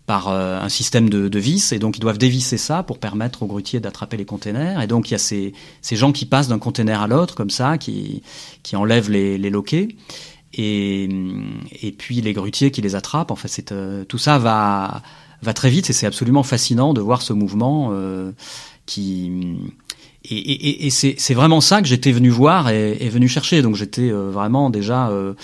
par 0.05 0.29
euh, 0.29 0.61
un 0.61 0.69
système 0.69 1.09
de, 1.09 1.39
vis 1.39 1.73
et 1.73 1.79
donc 1.79 1.97
ils 1.97 2.01
doivent 2.01 2.19
dévisser 2.19 2.59
ça 2.59 2.83
pour 2.83 2.99
permettre 2.99 3.43
aux 3.43 3.47
grutiers 3.47 3.81
d'attraper 3.81 4.19
les 4.19 4.27
containers. 4.27 4.83
Et 4.83 4.87
donc 4.87 5.09
il 5.09 5.13
y 5.13 5.15
a 5.15 5.19
ces, 5.19 5.55
ces 5.81 5.97
gens 5.97 6.13
qui 6.13 6.27
passent 6.27 6.49
d'un 6.49 6.59
container 6.59 7.01
à 7.01 7.07
l'autre 7.07 7.35
comme 7.35 7.49
ça, 7.49 7.79
qui 7.79 8.23
qui 8.63 8.77
enlèvent 8.77 9.11
les, 9.11 9.39
les 9.39 9.51
loquets. 9.51 9.89
et, 10.53 11.09
et 11.83 11.93
puis 11.93 12.21
les 12.21 12.35
grutiers 12.35 12.71
qui 12.71 12.83
les 12.83 12.95
attrapent. 12.95 13.31
Enfin, 13.31 13.49
c'est 13.49 13.75
tout 14.07 14.19
ça 14.19 14.39
va 14.39 15.03
va 15.41 15.55
très 15.55 15.71
vite 15.71 15.89
et 15.89 15.95
c'est 15.95 16.07
absolument 16.07 16.43
fascinant 16.43 16.93
de 16.93 17.01
voir 17.01 17.23
ce 17.23 17.33
mouvement 17.33 17.93
qui 18.85 19.31
et, 20.31 20.37
et, 20.37 20.87
et 20.87 20.91
c'est 20.91 21.35
vraiment 21.35 21.61
ça 21.61 21.81
que 21.81 21.89
j'étais 21.89 22.13
venu 22.13 22.29
voir 22.29 22.69
et, 22.69 22.97
et, 23.01 23.09
venu 23.09 23.29
chercher. 23.29 23.63
Donc 23.63 23.77
j'étais 23.77 24.11
euh, 24.11 24.31
vraiment 24.31 24.69
déjà 24.69 25.09
euh, 25.09 25.35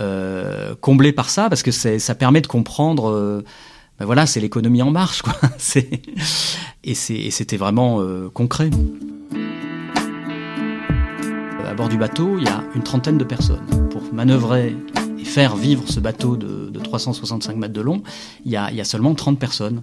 euh, 0.00 0.74
comblé 0.80 1.12
par 1.12 1.30
ça 1.30 1.48
parce 1.48 1.62
que 1.62 1.70
ça 1.70 2.14
permet 2.14 2.40
de 2.40 2.46
comprendre. 2.46 3.10
Euh, 3.10 3.44
ben 3.98 4.06
voilà, 4.06 4.26
c'est 4.26 4.40
l'économie 4.40 4.82
en 4.82 4.90
marche, 4.90 5.22
quoi. 5.22 5.34
et 6.84 6.94
c'était 6.94 7.56
vraiment 7.56 8.00
euh, 8.00 8.28
concret. 8.28 8.70
À 11.64 11.74
bord 11.74 11.88
du 11.88 11.96
bateau, 11.96 12.36
il 12.38 12.44
y 12.44 12.48
a 12.48 12.62
une 12.74 12.82
trentaine 12.82 13.18
de 13.18 13.24
personnes 13.24 13.88
pour 13.90 14.02
manœuvrer 14.12 14.76
et 15.18 15.24
faire 15.24 15.56
vivre 15.56 15.84
ce 15.86 16.00
bateau 16.00 16.36
de, 16.36 16.70
de 16.70 16.80
365 16.80 17.56
mètres 17.56 17.72
de 17.72 17.80
long. 17.80 18.02
Il 18.44 18.50
y 18.52 18.56
a, 18.56 18.70
il 18.70 18.76
y 18.76 18.80
a 18.80 18.84
seulement 18.84 19.14
30 19.14 19.38
personnes, 19.38 19.82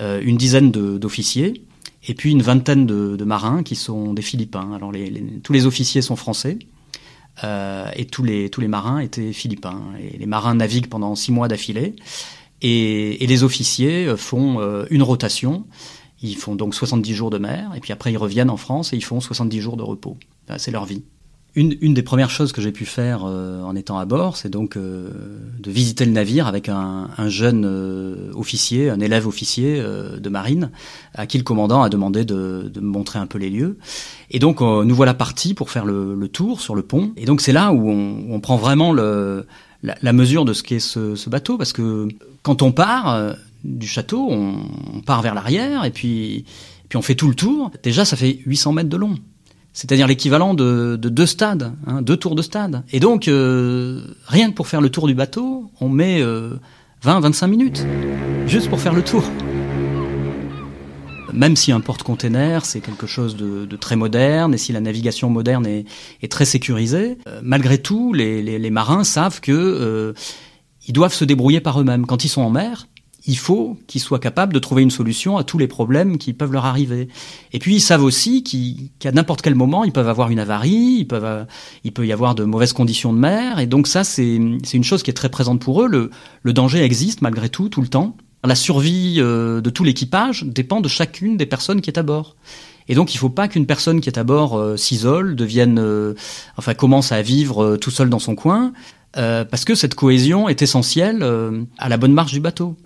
une 0.00 0.36
dizaine 0.36 0.70
d'officiers 0.70 1.65
et 2.06 2.14
puis 2.14 2.30
une 2.30 2.42
vingtaine 2.42 2.86
de, 2.86 3.24
marins 3.24 3.62
qui 3.62 3.76
sont 3.76 4.14
des 4.14 4.22
Philippins. 4.22 4.72
Alors 4.72 4.92
les, 4.92 5.40
tous 5.42 5.52
les 5.52 5.66
officiers 5.66 6.02
sont 6.02 6.16
français 6.16 6.58
euh, 7.44 7.90
et 7.96 8.06
tous 8.06 8.22
les, 8.22 8.48
tous 8.48 8.60
les 8.60 8.68
marins 8.68 9.00
étaient 9.00 9.32
philippins. 9.32 9.82
Et 10.00 10.16
les 10.16 10.26
marins 10.26 10.54
naviguent 10.54 10.88
pendant 10.88 11.14
six 11.14 11.32
mois 11.32 11.48
d'affilée 11.48 11.96
et, 12.62 13.22
et, 13.22 13.26
les 13.26 13.42
officiers 13.42 14.16
font 14.16 14.60
euh, 14.60 14.86
une 14.90 15.02
rotation. 15.02 15.66
Ils 16.22 16.36
font 16.36 16.54
donc 16.54 16.74
70 16.74 17.12
jours 17.12 17.30
de 17.30 17.38
mer 17.38 17.72
et 17.76 17.80
puis 17.80 17.92
après 17.92 18.12
ils 18.12 18.16
reviennent 18.16 18.50
en 18.50 18.56
France 18.56 18.92
et 18.92 18.96
ils 18.96 19.04
font 19.04 19.20
70 19.20 19.60
jours 19.60 19.76
de 19.76 19.82
repos. 19.82 20.16
C'est 20.58 20.70
leur 20.70 20.86
vie 20.86 21.02
une, 21.56 21.74
une, 21.80 21.94
des 21.94 22.02
premières 22.02 22.28
choses 22.28 22.52
que 22.52 22.60
j'ai 22.60 22.70
pu 22.70 22.84
faire 22.84 23.24
euh, 23.24 23.62
en 23.62 23.74
étant 23.74 23.98
à 23.98 24.04
bord, 24.04 24.36
c'est 24.36 24.50
donc 24.50 24.76
euh, 24.76 25.08
de 25.58 25.70
visiter 25.70 26.04
le 26.04 26.12
navire 26.12 26.46
avec 26.46 26.68
un, 26.68 27.08
un 27.16 27.28
jeune 27.30 27.64
euh, 27.64 28.30
officier, 28.34 28.90
un 28.90 29.00
élève 29.00 29.26
officier 29.26 29.80
euh, 29.80 30.18
de 30.18 30.28
marine, 30.28 30.70
à 31.14 31.26
qui 31.26 31.38
le 31.38 31.44
commandant 31.44 31.82
a 31.82 31.88
demandé 31.88 32.26
de, 32.26 32.70
de 32.72 32.80
me 32.80 32.86
montrer 32.86 33.18
un 33.18 33.26
peu 33.26 33.38
les 33.38 33.48
lieux. 33.48 33.78
Et 34.30 34.38
donc 34.38 34.60
nous 34.60 34.94
voilà 34.94 35.14
partis 35.14 35.54
pour 35.54 35.70
faire 35.70 35.86
le, 35.86 36.14
le, 36.14 36.28
tour 36.28 36.60
sur 36.60 36.74
le 36.74 36.82
pont. 36.82 37.12
Et 37.16 37.24
donc 37.24 37.40
c'est 37.40 37.52
là 37.52 37.72
où 37.72 37.88
on, 37.88 38.26
on, 38.28 38.40
prend 38.40 38.56
vraiment 38.56 38.92
le, 38.92 39.46
la, 39.82 39.96
la, 40.02 40.12
mesure 40.12 40.44
de 40.44 40.52
ce 40.52 40.62
qu'est 40.62 40.78
ce, 40.78 41.14
ce, 41.14 41.30
bateau, 41.30 41.56
parce 41.56 41.72
que 41.72 42.08
quand 42.42 42.60
on 42.60 42.72
part 42.72 43.34
du 43.64 43.86
château, 43.86 44.26
on, 44.28 44.56
on 44.94 45.00
part 45.00 45.22
vers 45.22 45.34
l'arrière 45.34 45.84
et 45.84 45.90
puis, 45.90 46.44
puis 46.88 46.98
on 46.98 47.02
fait 47.02 47.14
tout 47.14 47.28
le 47.28 47.34
tour. 47.34 47.70
Déjà, 47.82 48.04
ça 48.04 48.16
fait 48.16 48.40
800 48.44 48.72
mètres 48.72 48.90
de 48.90 48.96
long 48.96 49.14
c'est-à-dire 49.76 50.06
l'équivalent 50.06 50.54
de, 50.54 50.96
de, 50.96 51.08
deux 51.10 51.26
stades, 51.26 51.74
hein, 51.86 52.00
deux 52.00 52.16
tours 52.16 52.34
de 52.34 52.40
stade. 52.40 52.82
Et 52.92 52.98
donc, 52.98 53.28
euh, 53.28 54.00
rien 54.26 54.48
que 54.48 54.54
pour 54.54 54.68
faire 54.68 54.80
le 54.80 54.88
tour 54.88 55.06
du 55.06 55.14
bateau, 55.14 55.70
on 55.82 55.90
met 55.90 56.22
euh, 56.22 56.54
20-25 57.04 57.46
minutes, 57.46 57.86
juste 58.46 58.70
pour 58.70 58.80
faire 58.80 58.94
le 58.94 59.02
tour. 59.02 59.22
Même 61.34 61.56
si 61.56 61.72
un 61.72 61.80
porte-container, 61.80 62.64
c'est 62.64 62.80
quelque 62.80 63.06
chose 63.06 63.36
de, 63.36 63.66
de, 63.66 63.76
très 63.76 63.96
moderne, 63.96 64.54
et 64.54 64.58
si 64.58 64.72
la 64.72 64.80
navigation 64.80 65.28
moderne 65.28 65.66
est, 65.66 65.84
est 66.22 66.32
très 66.32 66.46
sécurisée, 66.46 67.18
euh, 67.28 67.40
malgré 67.42 67.76
tout, 67.76 68.14
les, 68.14 68.40
les, 68.40 68.58
les, 68.58 68.70
marins 68.70 69.04
savent 69.04 69.42
que 69.42 69.52
euh, 69.52 70.14
ils 70.88 70.94
doivent 70.94 71.12
se 71.12 71.26
débrouiller 71.26 71.60
par 71.60 71.78
eux-mêmes. 71.78 72.06
Quand 72.06 72.24
ils 72.24 72.30
sont 72.30 72.40
en 72.40 72.50
mer, 72.50 72.88
il 73.26 73.36
faut 73.36 73.76
qu'ils 73.86 74.00
soient 74.00 74.20
capables 74.20 74.52
de 74.52 74.58
trouver 74.58 74.82
une 74.82 74.90
solution 74.90 75.36
à 75.36 75.44
tous 75.44 75.58
les 75.58 75.66
problèmes 75.66 76.16
qui 76.16 76.32
peuvent 76.32 76.52
leur 76.52 76.64
arriver. 76.64 77.08
Et 77.52 77.58
puis 77.58 77.76
ils 77.76 77.80
savent 77.80 78.04
aussi 78.04 78.44
qu'à 78.98 79.12
n'importe 79.12 79.42
quel 79.42 79.54
moment, 79.54 79.84
ils 79.84 79.92
peuvent 79.92 80.08
avoir 80.08 80.30
une 80.30 80.38
avarie, 80.38 81.06
euh, 81.12 81.44
il 81.82 81.92
peut 81.92 82.06
y 82.06 82.12
avoir 82.12 82.34
de 82.34 82.44
mauvaises 82.44 82.72
conditions 82.72 83.12
de 83.12 83.18
mer, 83.18 83.58
et 83.58 83.66
donc 83.66 83.88
ça, 83.88 84.04
c'est 84.04 84.34
une 84.34 84.84
chose 84.84 85.02
qui 85.02 85.10
est 85.10 85.14
très 85.14 85.28
présente 85.28 85.60
pour 85.60 85.82
eux. 85.82 85.88
Le, 85.88 86.52
danger 86.52 86.82
existe 86.82 87.20
malgré 87.20 87.48
tout, 87.48 87.68
tout 87.68 87.82
le 87.82 87.88
temps. 87.88 88.16
La 88.44 88.54
survie 88.54 89.16
euh, 89.18 89.60
de 89.60 89.70
tout 89.70 89.82
l'équipage 89.82 90.44
dépend 90.44 90.80
de 90.80 90.88
chacune 90.88 91.36
des 91.36 91.46
personnes 91.46 91.80
qui 91.80 91.90
est 91.90 91.98
à 91.98 92.04
bord. 92.04 92.36
Et 92.88 92.94
donc, 92.94 93.12
il 93.12 93.16
ne 93.16 93.20
faut 93.20 93.30
pas 93.30 93.48
qu'une 93.48 93.66
personne 93.66 94.00
qui 94.00 94.08
est 94.08 94.18
à 94.18 94.22
bord 94.22 94.56
euh, 94.56 94.76
s'isole, 94.76 95.34
devienne, 95.34 95.82
enfin, 96.56 96.74
commence 96.74 97.10
à 97.10 97.20
vivre 97.22 97.76
tout 97.76 97.90
seul 97.90 98.08
dans 98.08 98.20
son 98.20 98.36
coin, 98.36 98.72
parce 99.14 99.64
que 99.64 99.74
cette 99.74 99.94
cohésion 99.94 100.48
est 100.48 100.62
essentielle 100.62 101.24
à 101.78 101.88
la 101.88 101.96
bonne 101.96 102.12
marche 102.12 102.32
du 102.32 102.40
bateau. 102.40 102.76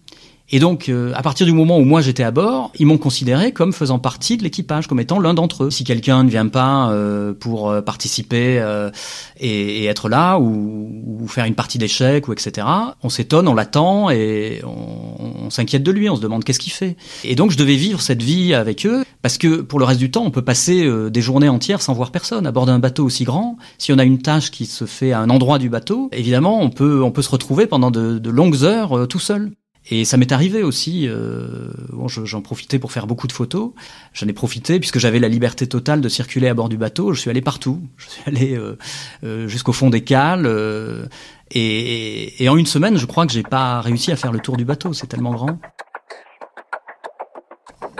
Et 0.50 0.59
donc, 0.59 0.88
euh, 0.88 1.12
à 1.14 1.23
partir 1.23 1.47
du 1.47 1.52
moment 1.52 1.78
où 1.78 1.85
moi 1.85 2.00
j'étais 2.00 2.23
à 2.23 2.30
bord, 2.30 2.73
ils 2.78 2.87
m'ont 2.87 2.99
considéré 2.99 3.52
comme 3.52 3.73
faisant 3.73 3.99
partie 3.99 4.37
de 4.37 4.42
l'équipage, 4.42 4.87
comme 4.87 5.00
étant 5.00 5.21
l'un 5.21 5.35
d'entre 5.35 5.64
eux. 5.64 5.71
Si 5.71 5.85
quelqu'un 5.85 6.25
ne 6.25 6.30
vient 6.30 6.49
pas 6.49 6.90
euh, 6.90 7.33
pour 7.33 7.71
euh, 7.71 7.83
participer 7.83 8.59
euh, 8.59 8.90
et, 9.38 9.83
et, 9.83 9.87
être 9.87 10.09
là, 10.09 10.38
ou, 10.38 10.90
ou 11.21 11.28
faire 11.28 11.45
une 11.45 11.54
partie 11.54 11.78
d'échecs, 11.78 12.28
ou 12.28 12.33
etc., 12.33 12.66
on 13.02 13.09
s'étonne, 13.09 13.49
on 13.49 13.54
l'attend 13.54 14.11
et 14.11 14.61
on, 14.64 15.47
on 15.47 15.50
s'inquiète 15.50 15.83
de 15.83 15.90
lui, 15.90 16.09
on 16.09 16.16
se 16.16 16.21
demande 16.21 16.45
qu'est-ce 16.45 16.59
qu'il 16.61 16.73
fait. 16.73 16.97
Et 17.25 17.35
donc, 17.35 17.50
je 17.50 17.57
devais 17.57 17.76
vivre 17.76 18.00
cette 18.00 18.23
vie 18.23 18.54
avec 18.54 18.87
eux, 18.87 19.04
parce 19.23 19.38
que 19.38 19.61
pour 19.61 19.78
le 19.78 19.85
reste 19.85 20.00
du 20.00 20.11
temps, 20.11 20.25
on 20.25 20.30
peut 20.30 20.42
passer 20.42 20.85
euh, 20.85 21.11
des 21.11 21.21
journées 21.21 21.49
entières 21.49 21.83
sans 21.83 21.92
voir 21.92 22.11
personne 22.11 22.47
à 22.47 22.52
bord 22.52 22.66
d'un 22.66 22.78
bateau 22.78 23.04
aussi 23.04 23.25
grand. 23.25 23.57
Si 23.78 23.92
on 23.92 23.99
a 23.99 24.04
une 24.04 24.23
tâche 24.23 24.50
qui 24.50 24.66
se 24.66 24.85
fait 24.85 25.12
à 25.12 25.21
un 25.21 25.30
endroit 25.30 25.59
du 25.59 25.69
bateau, 25.69 26.09
évidemment, 26.12 26.61
on 26.61 26.71
peut 26.71 27.02
on 27.02 27.11
peut 27.11 27.23
se 27.23 27.30
retrouver 27.30 27.66
pendant 27.66 27.90
de, 27.90 28.19
de 28.19 28.30
longues 28.30 28.64
heures 28.64 28.97
euh, 28.97 29.07
tout 29.07 29.19
seul. 29.19 29.50
Et 29.92 30.04
ça 30.04 30.16
m'est 30.16 30.30
arrivé 30.30 30.62
aussi, 30.62 31.09
euh, 31.09 31.68
bon, 31.92 32.06
j'en 32.06 32.40
profitais 32.42 32.78
pour 32.78 32.92
faire 32.92 33.09
beaucoup 33.09 33.26
de 33.26 33.32
photos. 33.32 33.73
J'en 34.12 34.28
ai 34.28 34.32
profité 34.32 34.78
puisque 34.78 35.00
j'avais 35.00 35.18
la 35.18 35.28
liberté 35.28 35.66
totale 35.66 36.00
de 36.00 36.09
circuler 36.09 36.47
à 36.47 36.54
bord 36.54 36.68
du 36.68 36.76
bateau. 36.76 37.12
Je 37.12 37.20
suis 37.20 37.28
allé 37.28 37.40
partout. 37.40 37.82
Je 37.97 38.09
suis 38.09 38.23
allé 38.25 38.54
euh, 38.54 38.78
euh, 39.25 39.49
jusqu'au 39.49 39.73
fond 39.73 39.90
des 39.90 40.02
cales. 40.02 40.47
Euh, 40.47 41.06
et, 41.50 42.42
et, 42.42 42.49
en 42.49 42.56
une 42.56 42.66
semaine, 42.66 42.97
je 42.99 43.06
crois 43.06 43.26
que 43.26 43.32
j'ai 43.32 43.42
pas 43.42 43.80
réussi 43.80 44.12
à 44.12 44.16
faire 44.16 44.30
le 44.30 44.38
tour 44.38 44.56
du 44.56 44.64
bateau. 44.64 44.92
C'est 44.92 45.09
tellement 45.09 45.32
grand. 45.32 45.59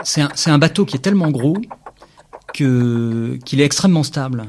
C'est 0.03 0.21
un, 0.21 0.29
un, 0.45 0.57
bateau 0.57 0.85
qui 0.85 0.95
est 0.95 1.01
tellement 1.01 1.29
gros 1.29 1.57
que 2.53 3.37
qu'il 3.43 3.59
est 3.59 3.65
extrêmement 3.65 4.03
stable. 4.03 4.45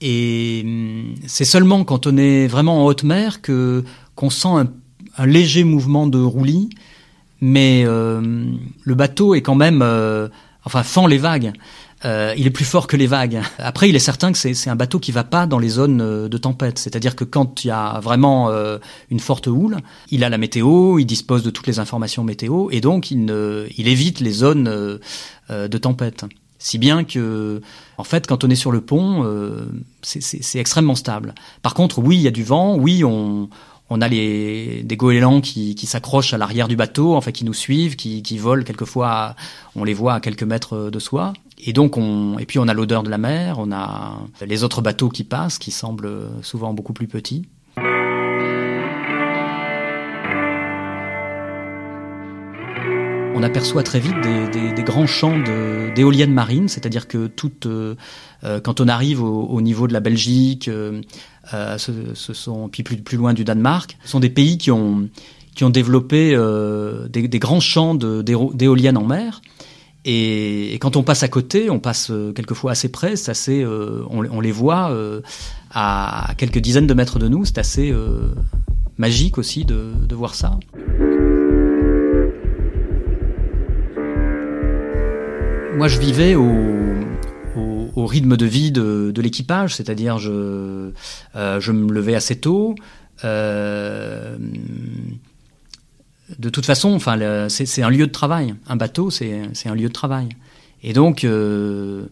Et 0.00 0.62
hum, 0.64 1.14
c'est 1.26 1.44
seulement 1.44 1.82
quand 1.82 2.06
on 2.06 2.16
est 2.16 2.46
vraiment 2.46 2.84
en 2.84 2.86
haute 2.86 3.02
mer 3.02 3.42
que 3.42 3.82
qu'on 4.14 4.30
sent 4.30 4.48
un 4.48 4.68
un 5.16 5.26
léger 5.26 5.64
mouvement 5.64 6.06
de 6.06 6.18
roulis, 6.18 6.70
mais 7.40 7.84
euh, 7.86 8.50
le 8.82 8.94
bateau 8.94 9.34
est 9.34 9.42
quand 9.42 9.54
même, 9.54 9.82
euh, 9.82 10.28
enfin, 10.64 10.82
fend 10.82 11.06
les 11.06 11.18
vagues. 11.18 11.52
Euh, 12.04 12.34
il 12.36 12.46
est 12.46 12.50
plus 12.50 12.64
fort 12.64 12.86
que 12.86 12.96
les 12.96 13.06
vagues. 13.06 13.40
Après, 13.58 13.88
il 13.88 13.96
est 13.96 14.00
certain 14.00 14.32
que 14.32 14.38
c'est 14.38 14.70
un 14.70 14.76
bateau 14.76 14.98
qui 14.98 15.12
va 15.12 15.24
pas 15.24 15.46
dans 15.46 15.58
les 15.58 15.68
zones 15.68 16.00
euh, 16.00 16.28
de 16.28 16.36
tempête. 16.36 16.78
C'est-à-dire 16.78 17.16
que 17.16 17.24
quand 17.24 17.64
il 17.64 17.68
y 17.68 17.70
a 17.70 18.00
vraiment 18.00 18.50
euh, 18.50 18.78
une 19.10 19.20
forte 19.20 19.46
houle, 19.46 19.78
il 20.10 20.22
a 20.22 20.28
la 20.28 20.38
météo, 20.38 20.98
il 20.98 21.06
dispose 21.06 21.42
de 21.42 21.50
toutes 21.50 21.66
les 21.66 21.78
informations 21.78 22.22
météo, 22.22 22.68
et 22.70 22.80
donc 22.80 23.10
il, 23.10 23.24
ne, 23.24 23.66
évite 23.78 24.20
les 24.20 24.32
zones 24.32 24.68
euh, 24.68 25.68
de 25.68 25.78
tempête. 25.78 26.24
Si 26.58 26.78
bien 26.78 27.04
que, 27.04 27.60
en 27.98 28.04
fait, 28.04 28.26
quand 28.26 28.42
on 28.42 28.50
est 28.50 28.56
sur 28.56 28.72
le 28.72 28.80
pont, 28.80 29.24
euh, 29.24 29.66
c'est 30.02 30.58
extrêmement 30.58 30.94
stable. 30.94 31.34
Par 31.62 31.74
contre, 31.74 31.98
oui, 31.98 32.16
il 32.16 32.22
y 32.22 32.28
a 32.28 32.30
du 32.30 32.44
vent, 32.44 32.76
oui, 32.76 33.04
on, 33.04 33.48
on 33.88 34.00
a 34.00 34.08
les, 34.08 34.82
des 34.82 34.96
goélands 34.96 35.40
qui, 35.40 35.76
s'accrochent 35.86 36.34
à 36.34 36.38
l'arrière 36.38 36.68
du 36.68 36.76
bateau, 36.76 37.14
en 37.14 37.20
fait, 37.20 37.32
qui 37.32 37.44
nous 37.44 37.54
suivent, 37.54 37.96
qui, 37.96 38.38
volent 38.38 38.64
quelquefois, 38.64 39.36
on 39.74 39.84
les 39.84 39.94
voit 39.94 40.14
à 40.14 40.20
quelques 40.20 40.42
mètres 40.42 40.90
de 40.90 40.98
soi. 40.98 41.32
Et 41.58 41.72
donc, 41.72 41.96
on, 41.96 42.38
et 42.38 42.46
puis 42.46 42.58
on 42.58 42.68
a 42.68 42.74
l'odeur 42.74 43.02
de 43.02 43.10
la 43.10 43.18
mer, 43.18 43.56
on 43.58 43.72
a 43.72 44.18
les 44.44 44.64
autres 44.64 44.82
bateaux 44.82 45.08
qui 45.08 45.24
passent, 45.24 45.58
qui 45.58 45.70
semblent 45.70 46.10
souvent 46.42 46.74
beaucoup 46.74 46.92
plus 46.92 47.06
petits. 47.06 47.46
on 53.36 53.42
aperçoit 53.42 53.82
très 53.82 54.00
vite 54.00 54.16
des, 54.22 54.82
grands 54.82 55.06
champs 55.06 55.38
d'éoliennes 55.94 56.32
marines, 56.32 56.68
c'est-à-dire 56.68 57.06
que 57.06 57.26
toutes, 57.26 57.66
euh, 57.66 57.94
quand 58.62 58.80
on 58.80 58.88
arrive 58.88 59.22
au, 59.22 59.42
au, 59.42 59.60
niveau 59.60 59.86
de 59.86 59.92
la 59.92 60.00
Belgique, 60.00 60.68
euh, 60.68 61.02
ce, 61.50 61.92
ce, 62.14 62.32
sont 62.34 62.68
puis 62.68 62.82
plus, 62.82 63.16
loin 63.16 63.34
du 63.34 63.44
Danemark, 63.44 63.96
ce 64.04 64.10
sont 64.10 64.20
des 64.20 64.30
pays 64.30 64.58
qui 64.58 64.70
ont 64.70 65.08
qui 65.54 65.64
ont 65.64 65.70
développé 65.70 66.34
euh, 66.34 67.08
des, 67.08 67.38
grands 67.38 67.60
champs 67.60 67.94
d'éoliennes 67.94 68.98
en 68.98 69.04
mer. 69.04 69.40
Et, 70.04 70.74
quand 70.82 70.96
on 70.96 71.02
passe 71.02 71.22
à 71.22 71.28
côté, 71.28 71.70
on 71.70 71.78
passe 71.80 72.12
quelquefois 72.34 72.72
assez 72.72 72.90
près, 72.90 73.14
assez, 73.28 73.64
on, 73.64 74.24
on, 74.30 74.40
les 74.42 74.52
voit 74.52 74.94
à 75.72 76.34
quelques 76.36 76.58
dizaines 76.58 76.86
de 76.86 76.92
mètres 76.92 77.18
de 77.18 77.28
nous, 77.28 77.46
c'est 77.46 77.56
assez 77.58 77.94
magique 78.98 79.38
aussi 79.38 79.64
de, 79.64 79.92
de 80.06 80.14
voir 80.14 80.34
ça. 80.34 80.58
Moi, 85.76 85.88
je 85.88 85.98
vivais 85.98 86.34
au, 86.34 86.46
au, 87.96 88.06
rythme 88.06 88.36
de 88.36 88.46
vie 88.46 88.70
de, 88.70 89.20
l'équipage, 89.20 89.74
c'est-à-dire 89.74 90.18
je, 90.18 90.92
euh, 91.34 91.60
je 91.60 91.72
me 91.72 91.92
levais 91.92 92.14
assez 92.14 92.36
tôt. 92.36 92.74
Euh, 93.24 94.36
de 96.38 96.48
toute 96.48 96.66
façon, 96.66 96.92
enfin, 96.94 97.48
c'est 97.48 97.82
un 97.82 97.90
lieu 97.90 98.06
de 98.06 98.12
travail. 98.12 98.54
Un 98.68 98.76
bateau, 98.76 99.10
c'est 99.10 99.42
un 99.66 99.74
lieu 99.74 99.88
de 99.88 99.92
travail. 99.92 100.28
Et 100.82 100.92
donc, 100.92 101.24
euh, 101.24 102.06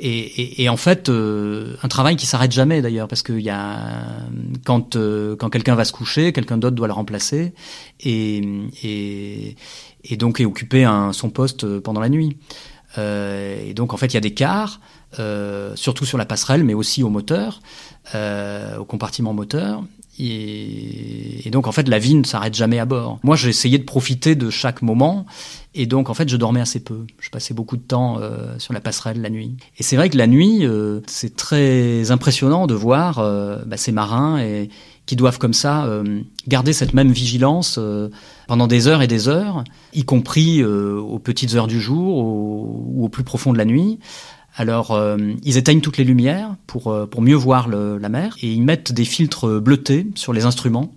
Et, 0.00 0.68
en 0.68 0.76
fait, 0.76 1.10
un 1.10 1.88
travail 1.88 2.16
qui 2.16 2.26
s'arrête 2.26 2.52
jamais 2.52 2.80
d'ailleurs, 2.82 3.08
parce 3.08 3.22
qu'il 3.22 3.40
y 3.40 3.50
a 3.50 4.20
quand 4.64 4.96
quand 5.38 5.50
quelqu'un 5.50 5.74
va 5.74 5.84
se 5.84 5.92
coucher, 5.92 6.32
quelqu'un 6.32 6.58
d'autre 6.58 6.76
doit 6.76 6.86
le 6.86 6.92
remplacer, 6.92 7.52
et, 8.00 8.40
et, 8.84 9.56
et 10.04 10.16
donc 10.16 10.40
est 10.40 10.44
occupé 10.44 10.86
son 11.12 11.30
poste 11.30 11.80
pendant 11.80 12.00
la 12.00 12.08
nuit. 12.10 12.36
Euh, 12.96 13.58
et 13.66 13.74
donc 13.74 13.92
en 13.92 13.96
fait, 13.96 14.06
il 14.06 14.14
y 14.14 14.16
a 14.16 14.20
des 14.20 14.34
quarts, 14.34 14.80
surtout 15.74 16.04
sur 16.04 16.18
la 16.18 16.24
passerelle, 16.24 16.64
mais 16.64 16.74
aussi 16.74 17.02
au 17.02 17.08
moteur, 17.08 17.60
au 18.14 18.84
compartiment 18.84 19.34
moteur. 19.34 19.82
Et, 20.20 21.48
donc 21.52 21.68
en 21.68 21.72
fait, 21.72 21.88
la 21.88 21.98
vie 21.98 22.14
ne 22.16 22.24
s'arrête 22.24 22.54
jamais 22.54 22.78
à 22.78 22.84
bord. 22.84 23.20
Moi, 23.22 23.36
j'ai 23.36 23.50
essayé 23.50 23.78
de 23.78 23.84
profiter 23.84 24.34
de 24.34 24.50
chaque 24.50 24.82
moment 24.82 25.26
et 25.78 25.86
donc, 25.86 26.10
en 26.10 26.14
fait, 26.14 26.28
je 26.28 26.36
dormais 26.36 26.60
assez 26.60 26.80
peu. 26.80 27.06
Je 27.20 27.30
passais 27.30 27.54
beaucoup 27.54 27.76
de 27.76 27.82
temps 27.82 28.18
euh, 28.20 28.58
sur 28.58 28.72
la 28.72 28.80
passerelle 28.80 29.22
la 29.22 29.30
nuit. 29.30 29.56
Et 29.78 29.84
c'est 29.84 29.94
vrai 29.94 30.10
que 30.10 30.18
la 30.18 30.26
nuit, 30.26 30.66
euh, 30.66 31.00
c'est 31.06 31.36
très 31.36 32.10
impressionnant 32.10 32.66
de 32.66 32.74
voir 32.74 33.20
euh, 33.20 33.58
bah, 33.64 33.76
ces 33.76 33.92
marins 33.92 34.40
et, 34.40 34.70
qui 35.06 35.14
doivent 35.14 35.38
comme 35.38 35.52
ça 35.52 35.84
euh, 35.84 36.20
garder 36.48 36.72
cette 36.72 36.94
même 36.94 37.12
vigilance 37.12 37.78
pendant 38.48 38.66
des 38.66 38.88
heures 38.88 39.02
et 39.02 39.06
des 39.06 39.28
heures, 39.28 39.62
y 39.92 40.04
compris 40.04 40.64
aux 40.64 41.20
petites 41.20 41.54
heures 41.54 41.68
du 41.68 41.80
jour 41.80 42.18
ou 42.18 43.04
au 43.04 43.08
plus 43.08 43.22
profond 43.22 43.52
de 43.52 43.58
la 43.58 43.64
nuit. 43.64 44.00
Alors, 44.56 44.98
ils 45.44 45.56
éteignent 45.56 45.80
toutes 45.80 45.98
les 45.98 46.04
lumières 46.04 46.56
pour, 46.66 46.94
pour 47.08 47.22
mieux 47.22 47.36
voir 47.36 47.68
la 47.68 48.08
mer 48.08 48.36
et 48.42 48.50
ils 48.52 48.62
mettent 48.62 48.92
des 48.92 49.04
filtres 49.04 49.60
bleutés 49.60 50.08
sur 50.16 50.32
les 50.32 50.46
instruments 50.46 50.90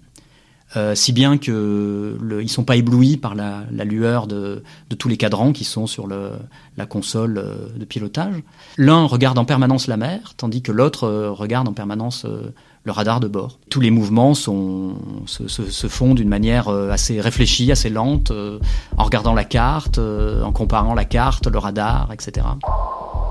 euh, 0.78 0.96
si 0.96 1.12
bien 1.12 1.38
que 1.38 2.18
le, 2.22 2.42
ils 2.42 2.50
sont 2.50 2.64
pas 2.64 2.78
éblouis 2.78 3.18
par 3.18 3.36
la, 3.36 3.64
la 3.72 3.84
lueur 3.84 4.26
de, 4.26 4.64
de, 4.90 4.96
tous 4.96 5.10
les 5.10 5.18
cadrans 5.18 5.52
qui 5.52 5.66
sont 5.66 5.86
sur 5.86 6.08
le, 6.08 6.32
la 6.78 6.86
console 6.86 7.38
euh, 7.38 7.68
de 7.76 7.84
pilotage. 7.84 8.36
L'un 8.78 9.06
regarde 9.06 9.38
en 9.38 9.44
permanence 9.44 9.88
la 9.88 9.98
mer, 9.98 10.34
tandis 10.38 10.62
que 10.62 10.72
l'autre 10.72 11.04
euh, 11.04 11.32
regarde 11.32 11.68
en 11.68 11.74
permanence 11.74 12.26
le 12.84 12.92
radar 12.92 13.20
de 13.20 13.28
bord. 13.28 13.60
Tous 13.70 13.80
les 13.80 13.92
mouvements 13.92 14.34
sont, 14.34 14.96
se, 15.26 15.48
se, 15.48 15.70
se 15.70 15.88
font 15.88 16.14
d'une 16.14 16.30
manière 16.30 16.68
assez 16.70 17.22
réfléchie, 17.22 17.72
assez 17.72 17.90
lente, 17.90 18.32
en 18.98 19.04
regardant 19.04 19.34
la 19.34 19.44
carte, 19.44 20.00
en 20.00 20.52
comparant 20.52 20.94
la 20.94 21.06
carte, 21.06 21.48
le 21.48 21.58
radar, 21.58 22.10
etc. 22.12 22.48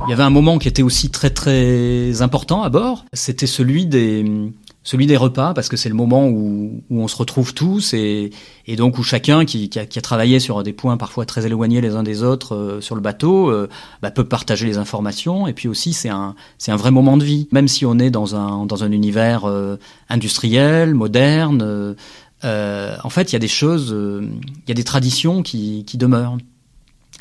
Il 0.07 0.11
y 0.11 0.13
avait 0.13 0.23
un 0.23 0.31
moment 0.31 0.59
qui 0.59 0.69
était 0.69 0.83
aussi 0.83 1.11
très 1.11 1.31
très 1.31 2.23
important 2.23 2.63
à 2.63 2.69
bord, 2.69 3.05
c'était 3.13 3.47
celui 3.47 3.87
des 3.87 4.53
celui 4.83 5.07
des 5.07 5.17
repas 5.17 5.53
parce 5.53 5.69
que 5.69 5.77
c'est 5.77 5.89
le 5.89 5.95
moment 5.95 6.27
où, 6.27 6.83
où, 6.89 7.01
on 7.01 7.09
se 7.09 7.17
retrouve 7.17 7.53
tous 7.53 7.93
et, 7.93 8.31
et 8.67 8.77
donc 8.77 8.99
où 8.99 9.03
chacun 9.03 9.45
qui, 9.45 9.69
qui, 9.69 9.79
a, 9.79 9.85
qui, 9.85 9.99
a, 9.99 10.03
travaillé 10.03 10.41
sur 10.41 10.63
des 10.63 10.73
points 10.73 10.97
parfois 10.97 11.27
très 11.27 11.45
éloignés 11.45 11.81
les 11.81 11.95
uns 11.97 12.03
des 12.03 12.23
autres 12.23 12.55
euh, 12.55 12.81
sur 12.81 12.95
le 12.95 13.03
bateau 13.03 13.51
euh, 13.51 13.69
bah, 14.01 14.11
peut 14.11 14.25
partager 14.25 14.67
les 14.67 14.79
informations. 14.79 15.47
Et 15.47 15.53
puis 15.53 15.69
aussi 15.69 15.93
c'est 15.93 16.09
un 16.09 16.35
c'est 16.57 16.73
un 16.73 16.77
vrai 16.77 16.91
moment 16.91 17.17
de 17.19 17.25
vie. 17.25 17.49
Même 17.53 17.69
si 17.69 17.85
on 17.85 17.99
est 17.99 18.11
dans 18.11 18.37
un 18.37 18.65
dans 18.65 18.83
un 18.83 18.93
univers 18.93 19.45
euh, 19.45 19.77
industriel 20.09 20.95
moderne 20.95 21.97
en 22.43 23.11
fait 23.11 23.31
il 23.31 23.35
y 23.35 23.37
a 23.37 23.41
des 23.41 23.49
choses 23.49 23.95
il 23.95 24.69
y 24.69 24.73
a 24.73 24.75
des 24.75 24.85
traditions 24.85 25.43
qui, 25.43 25.85
qui 25.85 25.99
demeurent. 25.99 26.39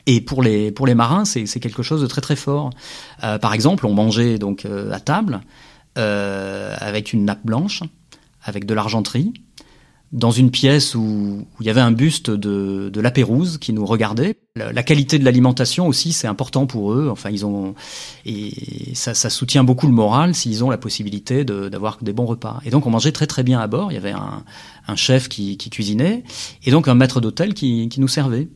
Et 0.06 0.22
pour 0.22 0.42
les 0.42 0.72
pour 0.72 0.88
les 0.88 0.96
marins 0.96 1.26
c'est 1.26 1.60
quelque 1.60 1.84
chose 1.84 2.02
de 2.02 2.08
très 2.08 2.22
très 2.22 2.38
fort. 2.38 2.70
Par 3.20 3.54
exemple 3.54 3.86
on 3.86 3.94
mangeait 3.94 4.38
donc 4.38 4.66
à 4.66 5.00
table. 5.02 5.42
euh, 5.42 5.69
avec 5.96 7.14
une 7.14 7.26
nappe 7.26 7.46
blanche, 7.46 7.84
avec 8.44 8.66
de 8.66 8.74
l'argenterie, 8.74 9.34
dans 10.12 10.32
une 10.32 10.50
pièce 10.50 10.96
où, 10.96 11.46
il 11.60 11.66
y 11.68 11.70
avait 11.70 11.82
un 11.82 11.92
buste 11.92 12.32
de, 12.32 12.90
de 12.92 13.02
la 13.02 13.12
Pérouse 13.12 13.60
qui 13.60 13.74
nous 13.74 13.86
regardait. 13.86 14.40
La, 14.56 14.84
qualité 14.84 15.20
de 15.20 15.26
l'alimentation 15.26 15.88
aussi, 15.88 16.14
c'est 16.14 16.28
important 16.28 16.66
pour 16.66 16.94
eux. 16.94 17.10
Enfin, 17.12 17.30
ils 17.30 17.46
ont 17.46 17.76
et 18.26 18.52
ça, 18.96 19.14
soutient 19.14 19.64
beaucoup 19.64 19.86
le 19.86 19.94
moral 19.94 20.34
s'ils 20.34 20.64
ont 20.64 20.70
la 20.70 20.78
possibilité 20.78 21.44
d'avoir 21.44 22.00
des 22.02 22.14
bons 22.14 22.26
repas. 22.26 22.60
Et 22.66 22.72
donc, 22.72 22.88
on 22.88 22.90
mangeait 22.90 23.12
très 23.12 23.28
très 23.28 23.44
bien 23.44 23.60
à 23.60 23.68
bord. 23.68 23.92
Il 23.92 23.96
y 23.96 23.98
avait 23.98 24.14
un, 24.14 24.96
chef 24.96 25.30
qui, 25.30 25.58
cuisinait 25.58 26.24
et 26.64 26.72
donc 26.72 26.88
un 26.88 26.96
maître 26.96 27.22
d'hôtel 27.22 27.54
qui, 27.54 27.90
nous 27.98 28.08
servait. 28.08 28.48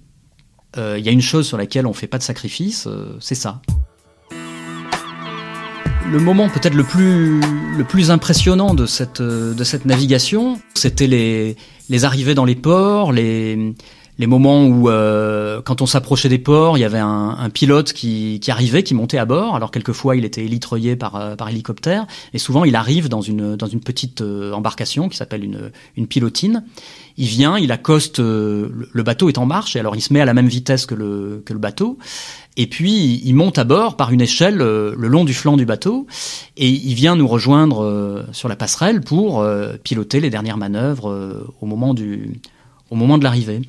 Euh, 0.78 0.98
il 0.98 1.06
y 1.06 1.10
a 1.10 1.12
une 1.12 1.22
chose 1.22 1.46
sur 1.46 1.58
laquelle 1.58 1.86
on 1.86 1.94
fait 1.94 2.08
pas 2.08 2.18
de 2.18 2.24
sacrifice, 2.24 2.88
euh, 2.88 3.16
c'est 3.20 3.36
ça 3.36 3.62
le 6.12 6.20
moment 6.20 6.50
peut-être 6.50 6.76
le 6.76 6.84
plus 6.84 7.40
le 7.40 7.84
plus 7.84 8.12
impressionnant 8.12 8.74
de 8.74 8.86
cette 8.86 9.22
de 9.22 9.64
cette 9.64 9.86
navigation, 9.86 10.60
c'était 10.74 11.08
les 11.08 11.56
les 11.90 12.06
arrivées 12.06 12.36
dans 12.36 12.46
les 12.46 12.56
ports, 12.56 13.12
les 13.12 13.74
les 14.20 14.28
moments 14.28 14.66
où, 14.66 14.90
euh, 14.90 15.62
quand 15.64 15.82
on 15.82 15.86
s'approchait 15.86 16.30
des 16.30 16.38
ports, 16.38 16.78
il 16.78 16.82
y 16.82 16.84
avait 16.84 17.00
un, 17.00 17.36
un 17.40 17.50
pilote 17.50 17.94
qui, 17.94 18.40
qui, 18.42 18.52
arrivait, 18.52 18.84
qui 18.84 18.94
montait 18.94 19.18
à 19.18 19.26
bord. 19.26 19.56
Alors 19.56 19.72
quelquefois, 19.72 20.16
il 20.16 20.24
était 20.24 20.46
élitreillé 20.46 20.96
par, 20.96 21.16
euh, 21.16 21.36
par 21.36 21.50
hélicoptère, 21.50 22.06
et 22.34 22.38
souvent, 22.38 22.64
il 22.64 22.76
arrive 22.76 23.10
dans 23.10 23.22
une, 23.22 23.56
dans 23.56 23.68
une 23.68 23.80
petite 23.80 24.22
euh, 24.22 24.54
embarcation 24.54 25.10
qui 25.10 25.18
s'appelle 25.18 25.44
une, 25.44 25.72
une 25.98 26.08
pilotine. 26.08 26.64
Il 27.18 27.28
vient, 27.28 27.58
il 27.58 27.72
accoste, 27.72 28.20
le 28.20 29.04
bateau 29.04 29.30
est 29.30 29.38
en 29.38 29.46
marche, 29.46 29.76
et 29.76 29.80
alors 29.80 29.96
il 29.96 30.02
se 30.02 30.14
met 30.14 30.22
à 30.22 30.26
la 30.26 30.34
même 30.34 30.48
vitesse 30.48 30.86
que 30.86 30.96
le, 30.96 31.44
que 31.46 31.54
le 31.54 31.60
bateau, 31.60 31.98
et 32.58 32.68
puis 32.68 33.22
il 33.24 33.34
monte 33.34 33.58
à 33.58 33.64
bord 33.64 33.98
par 33.98 34.12
une 34.12 34.22
échelle 34.22 34.58
le 34.58 34.96
long 34.96 35.24
du 35.24 35.34
flanc 35.34 35.58
du 35.58 35.66
bateau, 35.66 36.08
et 36.58 36.70
il 36.70 36.94
vient 36.96 37.16
nous 37.16 37.28
rejoindre 37.28 38.26
sur 38.32 38.50
la 38.50 38.56
passerelle 38.56 39.02
pour 39.02 39.46
piloter 39.84 40.20
les 40.20 40.30
dernières 40.30 40.58
manœuvres 40.58 41.46
au 41.62 41.66
moment 41.66 41.94
du, 41.94 42.40
au 42.94 42.96
moment 42.96 43.18
de 43.18 43.24
l'arrivée. 43.24 43.62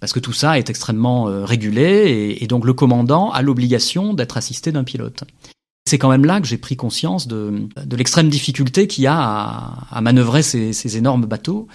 Parce 0.00 0.12
que 0.12 0.18
tout 0.18 0.32
ça 0.32 0.58
est 0.58 0.68
extrêmement 0.68 1.28
euh, 1.28 1.44
régulé 1.44 2.36
et, 2.40 2.46
donc 2.48 2.64
le 2.66 2.72
commandant 2.72 3.30
a 3.30 3.40
l'obligation 3.40 4.12
d'être 4.12 4.36
assisté 4.36 4.72
d'un 4.72 4.82
pilote. 4.82 5.22
C'est 5.86 5.98
quand 5.98 6.10
même 6.10 6.24
là 6.24 6.40
que 6.40 6.46
j'ai 6.48 6.58
pris 6.58 6.76
conscience 6.76 7.28
de, 7.28 7.68
de 7.76 7.96
l'extrême 7.96 8.28
difficulté 8.28 8.88
qu'il 8.88 9.04
y 9.04 9.06
a 9.06 9.16
à, 9.16 9.86
à 9.90 10.00
manœuvrer 10.00 10.42
ces, 10.42 10.72
ces, 10.72 10.96
énormes 10.96 11.26
bateaux. 11.26 11.68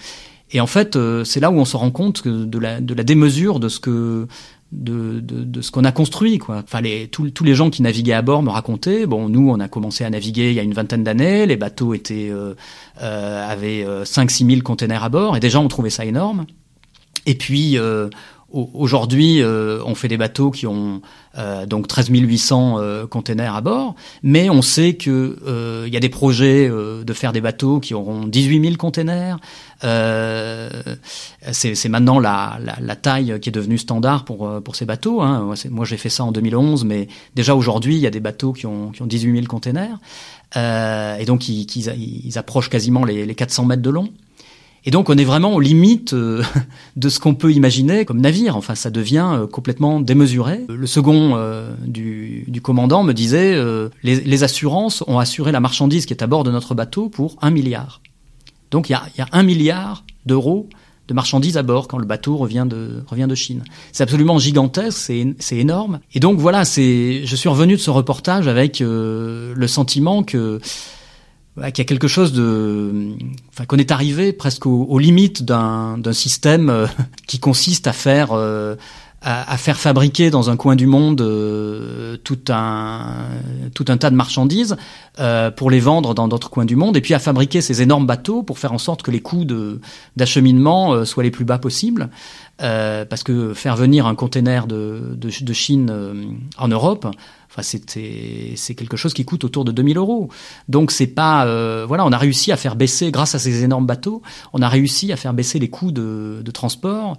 Et 0.50 0.60
en 0.60 0.66
fait, 0.66 0.96
euh, 0.96 1.24
c'est 1.24 1.40
là 1.40 1.50
où 1.50 1.54
on 1.54 1.64
se 1.64 1.76
rend 1.76 1.90
compte 1.90 2.22
que 2.22 2.44
de, 2.44 2.58
la, 2.58 2.80
de 2.80 2.94
la 2.94 3.02
démesure 3.02 3.60
de 3.60 3.68
ce 3.68 3.80
que 3.80 4.26
de, 4.72 5.20
de, 5.20 5.44
de 5.44 5.60
ce 5.62 5.70
qu'on 5.70 5.84
a 5.84 5.92
construit. 5.92 6.38
Quoi. 6.38 6.62
Enfin, 6.64 6.80
les, 6.80 7.08
tous, 7.08 7.30
tous 7.30 7.44
les 7.44 7.54
gens 7.54 7.70
qui 7.70 7.82
naviguaient 7.82 8.12
à 8.12 8.22
bord 8.22 8.42
me 8.42 8.50
racontaient. 8.50 9.06
Bon, 9.06 9.28
nous, 9.28 9.48
on 9.50 9.60
a 9.60 9.68
commencé 9.68 10.04
à 10.04 10.10
naviguer 10.10 10.50
il 10.50 10.54
y 10.54 10.60
a 10.60 10.62
une 10.62 10.74
vingtaine 10.74 11.04
d'années. 11.04 11.46
Les 11.46 11.56
bateaux 11.56 11.94
étaient 11.94 12.28
euh, 12.30 12.54
euh, 13.02 13.50
avaient 13.50 13.84
5-6 14.04 14.48
000 14.48 14.62
containers 14.62 15.04
à 15.04 15.08
bord, 15.08 15.36
et 15.36 15.40
déjà 15.40 15.60
on 15.60 15.68
trouvait 15.68 15.90
ça 15.90 16.04
énorme. 16.04 16.46
Et 17.28 17.34
puis 17.34 17.78
euh, 17.78 18.08
Aujourd'hui, 18.50 19.42
euh, 19.42 19.82
on 19.84 19.94
fait 19.94 20.08
des 20.08 20.16
bateaux 20.16 20.50
qui 20.50 20.66
ont 20.66 21.02
euh, 21.36 21.66
donc 21.66 21.86
13 21.86 22.08
800 22.08 22.76
euh, 22.78 23.06
containers 23.06 23.54
à 23.54 23.60
bord, 23.60 23.94
mais 24.22 24.48
on 24.48 24.62
sait 24.62 24.94
que 24.94 25.36
euh, 25.46 25.84
il 25.86 25.92
y 25.92 25.98
a 25.98 26.00
des 26.00 26.08
projets 26.08 26.66
de 26.68 27.12
faire 27.12 27.34
des 27.34 27.42
bateaux 27.42 27.78
qui 27.78 27.92
auront 27.92 28.26
18 28.26 28.62
000 28.62 28.76
containers. 28.76 29.38
c'est 29.82 30.88
maintenant 31.90 32.18
la, 32.18 32.58
la, 32.64 32.78
la, 32.80 32.96
taille 32.96 33.38
qui 33.38 33.50
est 33.50 33.52
devenue 33.52 33.76
standard 33.76 34.24
pour 34.24 34.50
pour 34.62 34.76
ces 34.76 34.86
bateaux. 34.86 35.20
Hein. 35.20 35.54
Moi, 35.68 35.84
j'ai 35.84 35.98
fait 35.98 36.08
ça 36.08 36.24
en 36.24 36.32
2011, 36.32 36.86
mais 36.86 37.08
déjà 37.34 37.54
aujourd'hui, 37.54 37.96
il 37.96 38.00
y 38.00 38.06
a 38.06 38.10
des 38.10 38.20
bateaux 38.20 38.54
qui 38.54 38.64
ont 38.64 38.92
qui 38.92 39.02
ont 39.02 39.06
18 39.06 39.34
000 39.34 39.46
containers, 39.46 39.98
et 40.56 41.24
donc 41.26 41.50
ils, 41.50 41.66
ils, 41.76 42.24
ils 42.24 42.38
approchent 42.38 42.70
quasiment 42.70 43.04
les, 43.04 43.26
les 43.26 43.34
400 43.34 43.66
mètres 43.66 43.82
de 43.82 43.90
long. 43.90 44.08
Et 44.84 44.90
donc 44.90 45.10
on 45.10 45.18
est 45.18 45.24
vraiment 45.24 45.54
aux 45.54 45.60
limites 45.60 46.12
euh, 46.12 46.42
de 46.96 47.08
ce 47.08 47.18
qu'on 47.18 47.34
peut 47.34 47.52
imaginer 47.52 48.04
comme 48.04 48.20
navire. 48.20 48.56
Enfin, 48.56 48.74
ça 48.74 48.90
devient 48.90 49.28
euh, 49.34 49.46
complètement 49.46 50.00
démesuré. 50.00 50.64
Le 50.68 50.86
second 50.86 51.36
euh, 51.36 51.70
du, 51.86 52.60
commandant 52.62 53.02
me 53.02 53.12
disait 53.12 53.56
les, 54.02 54.42
assurances 54.42 55.02
ont 55.06 55.18
assuré 55.18 55.52
la 55.52 55.60
marchandise 55.60 56.06
qui 56.06 56.12
est 56.12 56.22
à 56.22 56.26
bord 56.26 56.44
de 56.44 56.50
notre 56.50 56.74
bateau 56.74 57.08
pour 57.08 57.36
un 57.40 57.50
milliard. 57.50 58.00
Donc 58.70 58.88
il 58.88 58.92
y 58.92 58.94
a, 58.94 59.28
un 59.32 59.42
milliard 59.42 60.04
d'euros 60.26 60.68
de 61.06 61.14
marchandises 61.14 61.56
à 61.56 61.62
bord 61.62 61.88
quand 61.88 61.98
le 61.98 62.04
bateau 62.04 62.36
revient 62.36 62.66
de 62.68 63.02
revient 63.06 63.26
de 63.28 63.34
Chine. 63.34 63.64
C'est 63.92 64.02
absolument 64.02 64.38
gigantesque, 64.38 65.12
c'est 65.38 65.56
énorme. 65.56 66.00
Et 66.12 66.20
donc 66.20 66.38
voilà, 66.38 66.64
je 66.64 67.34
suis 67.34 67.48
revenu 67.48 67.74
de 67.74 67.80
ce 67.80 67.90
reportage 67.90 68.48
avec 68.48 68.80
le 68.80 69.66
sentiment 69.66 70.22
que 70.22 70.60
qu'il 71.66 71.78
y 71.78 71.80
a 71.80 71.84
quelque 71.84 72.08
chose 72.08 72.32
de, 72.32 73.16
qu'on 73.66 73.78
est 73.78 73.90
arrivé 73.90 74.32
presque 74.32 74.66
aux, 74.66 74.98
limites 74.98 75.44
d'un, 75.44 75.98
d'un 75.98 76.12
système 76.12 76.70
euh, 76.70 76.86
qui 77.26 77.38
consiste 77.38 77.86
à 77.86 77.92
faire, 77.92 78.32
euh, 78.32 78.76
à, 79.22 79.56
faire 79.56 79.76
fabriquer 79.76 80.30
dans 80.30 80.50
un 80.50 80.56
coin 80.56 80.76
du 80.76 80.86
monde 80.86 81.20
euh, 81.20 82.16
tout 82.22 82.38
un, 82.48 83.26
tout 83.74 83.84
un 83.88 83.96
tas 83.96 84.10
de 84.10 84.16
marchandises 84.16 84.76
pour 85.56 85.70
les 85.70 85.80
vendre 85.80 86.14
dans 86.14 86.28
d'autres 86.28 86.48
coins 86.48 86.64
du 86.64 86.76
monde, 86.76 86.96
et 86.96 87.00
puis 87.00 87.12
à 87.12 87.18
fabriquer 87.18 87.60
ces 87.60 87.82
énormes 87.82 88.06
bateaux 88.06 88.44
pour 88.44 88.60
faire 88.60 88.72
en 88.72 88.78
sorte 88.78 89.02
que 89.02 89.10
les 89.10 89.20
coûts 89.20 89.44
de, 89.44 89.80
d'acheminement 90.16 91.04
soient 91.04 91.24
les 91.24 91.32
plus 91.32 91.44
bas 91.44 91.58
possibles. 91.58 92.08
parce 92.58 93.24
que 93.24 93.52
faire 93.52 93.74
venir 93.74 94.06
un 94.06 94.14
container 94.14 94.68
de, 94.68 95.16
de, 95.16 95.28
de 95.40 95.52
Chine 95.52 96.38
en 96.56 96.68
Europe, 96.68 97.08
Enfin, 97.50 97.62
c'est 97.62 98.74
quelque 98.74 98.96
chose 98.96 99.14
qui 99.14 99.24
coûte 99.24 99.42
autour 99.44 99.64
de 99.64 99.72
2000 99.72 99.96
euros. 99.96 100.28
Donc 100.68 100.90
c'est 100.90 101.06
pas 101.06 101.46
euh, 101.46 101.86
voilà, 101.88 102.04
on 102.04 102.12
a 102.12 102.18
réussi 102.18 102.52
à 102.52 102.56
faire 102.56 102.76
baisser 102.76 103.10
grâce 103.10 103.34
à 103.34 103.38
ces 103.38 103.64
énormes 103.64 103.86
bateaux, 103.86 104.22
on 104.52 104.60
a 104.60 104.68
réussi 104.68 105.12
à 105.12 105.16
faire 105.16 105.32
baisser 105.32 105.58
les 105.58 105.68
coûts 105.68 105.90
de, 105.90 106.42
transport 106.52 107.16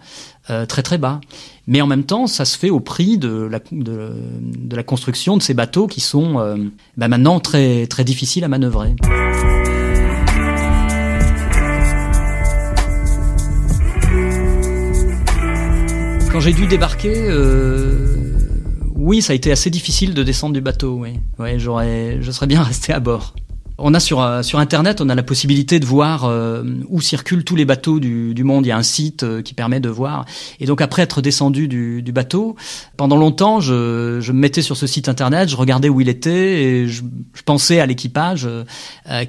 euh, 0.49 0.65
très 0.65 0.83
très 0.83 0.97
bas. 0.97 1.19
Mais 1.67 1.81
en 1.81 1.87
même 1.87 2.03
temps, 2.03 2.27
ça 2.27 2.45
se 2.45 2.57
fait 2.57 2.69
au 2.69 2.79
prix 2.79 3.17
de 3.17 3.49
la 3.49 4.83
construction 4.83 5.35
de 5.35 5.41
ces 5.41 5.53
bateaux 5.53 5.87
qui 5.87 6.01
sont 6.01 6.39
euh, 6.39 6.57
bah 6.97 7.07
maintenant 7.07 7.39
très 7.39 7.87
très 7.87 8.03
difficiles 8.03 8.43
à 8.43 8.47
manœuvrer. 8.47 8.95
Quand 16.31 16.39
j'ai 16.39 16.53
dû 16.53 16.67
débarquer, 16.67 17.15
oui, 18.99 19.21
ça 19.21 19.31
a 19.31 19.35
été 19.35 19.51
assez 19.51 19.69
difficile 19.69 20.13
de 20.13 20.23
descendre 20.23 20.53
du 20.53 20.61
bateau. 20.61 21.01
Oui, 21.01 21.13
j'aurais, 21.57 22.17
je 22.21 22.31
serais 22.31 22.47
bien 22.47 22.61
resté 22.63 22.91
à 22.93 22.99
bord. 22.99 23.33
On 23.81 23.93
a 23.93 24.01
sur 24.01 24.21
euh, 24.21 24.41
sur 24.41 24.59
internet, 24.59 24.99
on 24.99 25.07
a 25.07 25.15
la 25.15 25.23
possibilité 25.23 25.79
de 25.79 25.85
voir 25.85 26.25
euh, 26.25 26.63
où 26.89 26.99
circulent 26.99 27.45
tous 27.45 27.55
les 27.55 27.63
bateaux 27.63 28.01
du, 28.01 28.33
du 28.33 28.43
monde. 28.43 28.65
Il 28.65 28.69
y 28.69 28.71
a 28.73 28.77
un 28.77 28.83
site 28.83 29.23
euh, 29.23 29.41
qui 29.41 29.53
permet 29.53 29.79
de 29.79 29.87
voir. 29.87 30.25
Et 30.59 30.65
donc 30.65 30.81
après 30.81 31.01
être 31.01 31.21
descendu 31.21 31.69
du, 31.69 32.01
du 32.01 32.11
bateau, 32.11 32.57
pendant 32.97 33.15
longtemps, 33.15 33.61
je, 33.61 34.19
je 34.19 34.31
me 34.33 34.39
mettais 34.39 34.61
sur 34.61 34.75
ce 34.75 34.85
site 34.85 35.07
internet, 35.07 35.47
je 35.47 35.55
regardais 35.55 35.87
où 35.87 36.01
il 36.01 36.09
était 36.09 36.61
et 36.61 36.87
je, 36.89 37.03
je 37.33 37.41
pensais 37.43 37.79
à 37.79 37.85
l'équipage 37.85 38.49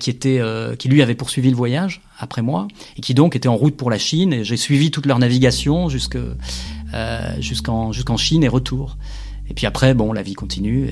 qui 0.01 0.11
était 0.11 0.43
qui 0.79 0.89
lui 0.89 1.01
avait 1.01 1.15
poursuivi 1.15 1.49
le 1.49 1.57
voyage 1.57 2.03
après 2.19 2.43
moi 2.43 2.67
et 2.97 3.01
qui 3.01 3.15
donc 3.15 3.37
était 3.37 3.49
en 3.49 3.57
route 3.57 3.77
pour 3.77 3.89
la 3.89 3.99
Chine. 3.99 4.33
Et 4.33 4.45
j'ai 4.45 4.57
suivi 4.57 4.91
toute 4.91 5.07
leur 5.07 5.21
navigation 5.21 5.89
jusque 5.89 6.19
jusqu'en 7.39 7.93
jusqu'en 7.93 8.17
Chine 8.17 8.43
et 8.43 8.49
retour. 8.49 8.97
Et 9.51 9.55
puis 9.55 9.67
après, 9.67 9.95
bon, 9.95 10.13
la 10.13 10.23
vie 10.23 10.35
continue 10.35 10.89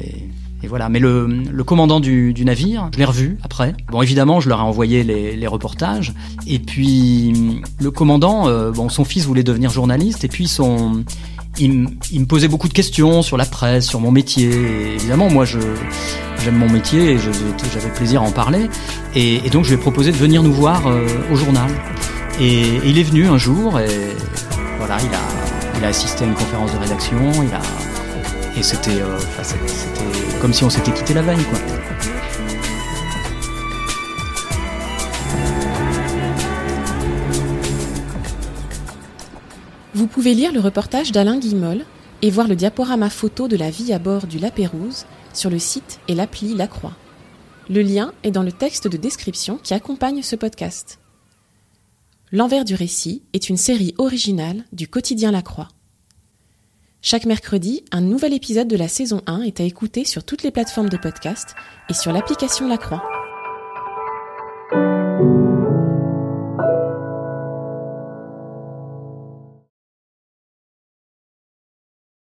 et 0.63 0.67
voilà. 0.67 0.89
Mais 0.89 0.99
le, 0.99 1.63
commandant 1.65 2.01
du, 2.01 2.35
navire, 2.45 2.91
je 2.93 2.99
l'ai 2.99 3.05
revu 3.05 3.39
après. 3.43 3.75
Bon, 3.91 4.03
évidemment, 4.03 4.41
je 4.41 4.49
leur 4.49 4.59
ai 4.59 4.63
envoyé 4.63 5.05
les, 5.05 5.47
reportages. 5.47 6.13
Et 6.47 6.59
puis, 6.59 7.63
le 7.81 7.91
commandant, 7.91 8.49
euh, 8.49 8.71
bon, 8.71 8.89
son 8.89 9.05
fils 9.05 9.25
voulait 9.25 9.43
devenir 9.43 9.71
journaliste. 9.71 10.25
Et 10.25 10.29
puis, 10.29 10.47
son, 10.47 11.05
il, 11.59 11.71
me 11.73 12.25
posait 12.25 12.49
beaucoup 12.49 12.69
de 12.69 12.73
questions 12.73 13.23
sur 13.23 13.37
la 13.37 13.47
presse, 13.47 13.87
sur 13.87 14.01
mon 14.01 14.11
métier. 14.11 14.51
Évidemment, 14.95 15.31
moi, 15.31 15.45
j'aime 15.45 16.57
mon 16.57 16.69
métier 16.69 17.13
et 17.13 17.19
j'avais 17.19 17.95
plaisir 17.95 18.23
à 18.23 18.27
en 18.27 18.33
parler. 18.33 18.69
Et, 19.15 19.41
donc, 19.51 19.65
je 19.65 19.71
lui 19.71 19.77
ai 19.77 19.81
proposé 19.81 20.13
de 20.13 20.17
venir 20.17 20.43
nous 20.43 20.53
voir 20.53 20.87
euh, 20.87 21.07
au 21.33 21.37
journal. 21.37 21.71
Et, 22.41 22.63
il 22.85 22.99
est 22.99 23.05
venu 23.05 23.27
un 23.27 23.39
jour 23.39 23.79
et 23.81 23.89
voilà, 24.79 24.99
il 25.01 25.15
a, 25.15 25.79
il 25.79 25.85
a 25.85 25.89
assisté 25.89 26.25
à 26.25 26.29
une 26.29 26.35
conférence 26.35 26.73
de 26.73 26.79
rédaction. 26.79 27.19
Et 28.59 28.63
c'était 28.63 29.01
euh, 29.01 29.19
c'était 29.43 30.41
comme 30.41 30.53
si 30.53 30.65
on 30.65 30.71
s'était 30.71 30.93
quitté 30.93 31.15
la 31.15 31.23
veille. 31.23 31.39
Vous 39.95 40.07
pouvez 40.07 40.35
lire 40.35 40.53
le 40.53 40.61
reportage 40.61 41.13
d'Alain 41.13 41.39
Guimol 41.39 41.85
et 42.23 42.31
voir 42.31 42.49
le 42.49 42.57
diaporama 42.57 43.11
photo 43.11 43.47
de 43.47 43.57
la 43.57 43.71
vie 43.71 43.93
à 43.93 43.99
bord 43.99 44.27
du 44.27 44.39
La 44.39 44.51
Pérouse 44.51 45.07
sur 45.33 45.51
le 45.51 45.59
site 45.59 46.01
et 46.09 46.15
l'appli 46.15 46.55
La 46.55 46.67
Croix. 46.67 46.97
Le 47.71 47.83
lien 47.83 48.13
est 48.25 48.31
dans 48.31 48.43
le 48.43 48.53
texte 48.53 48.89
de 48.89 48.97
description 48.97 49.59
qui 49.63 49.75
accompagne 49.75 50.23
ce 50.23 50.35
podcast. 50.35 50.99
L'envers 52.33 52.65
du 52.65 52.75
récit 52.75 53.23
est 53.33 53.49
une 53.49 53.57
série 53.57 53.95
originale 53.99 54.65
du 54.73 54.89
quotidien 54.89 55.31
La 55.31 55.43
Croix. 55.43 55.69
Chaque 57.01 57.27
mercredi, 57.27 57.85
un 57.93 58.01
nouvel 58.01 58.35
épisode 58.35 58.67
de 58.67 58.77
la 58.77 58.89
saison 58.89 59.23
1 59.27 59.43
est 59.43 59.61
à 59.61 59.65
écouter 59.65 60.05
sur 60.05 60.25
toutes 60.25 60.43
les 60.43 60.51
plateformes 60.51 60.89
de 60.89 60.97
podcast 60.97 61.55
et 61.89 61.95
sur 61.95 62.13
l'application 62.13 62.67
La 62.67 62.77
Croix. 62.77 63.18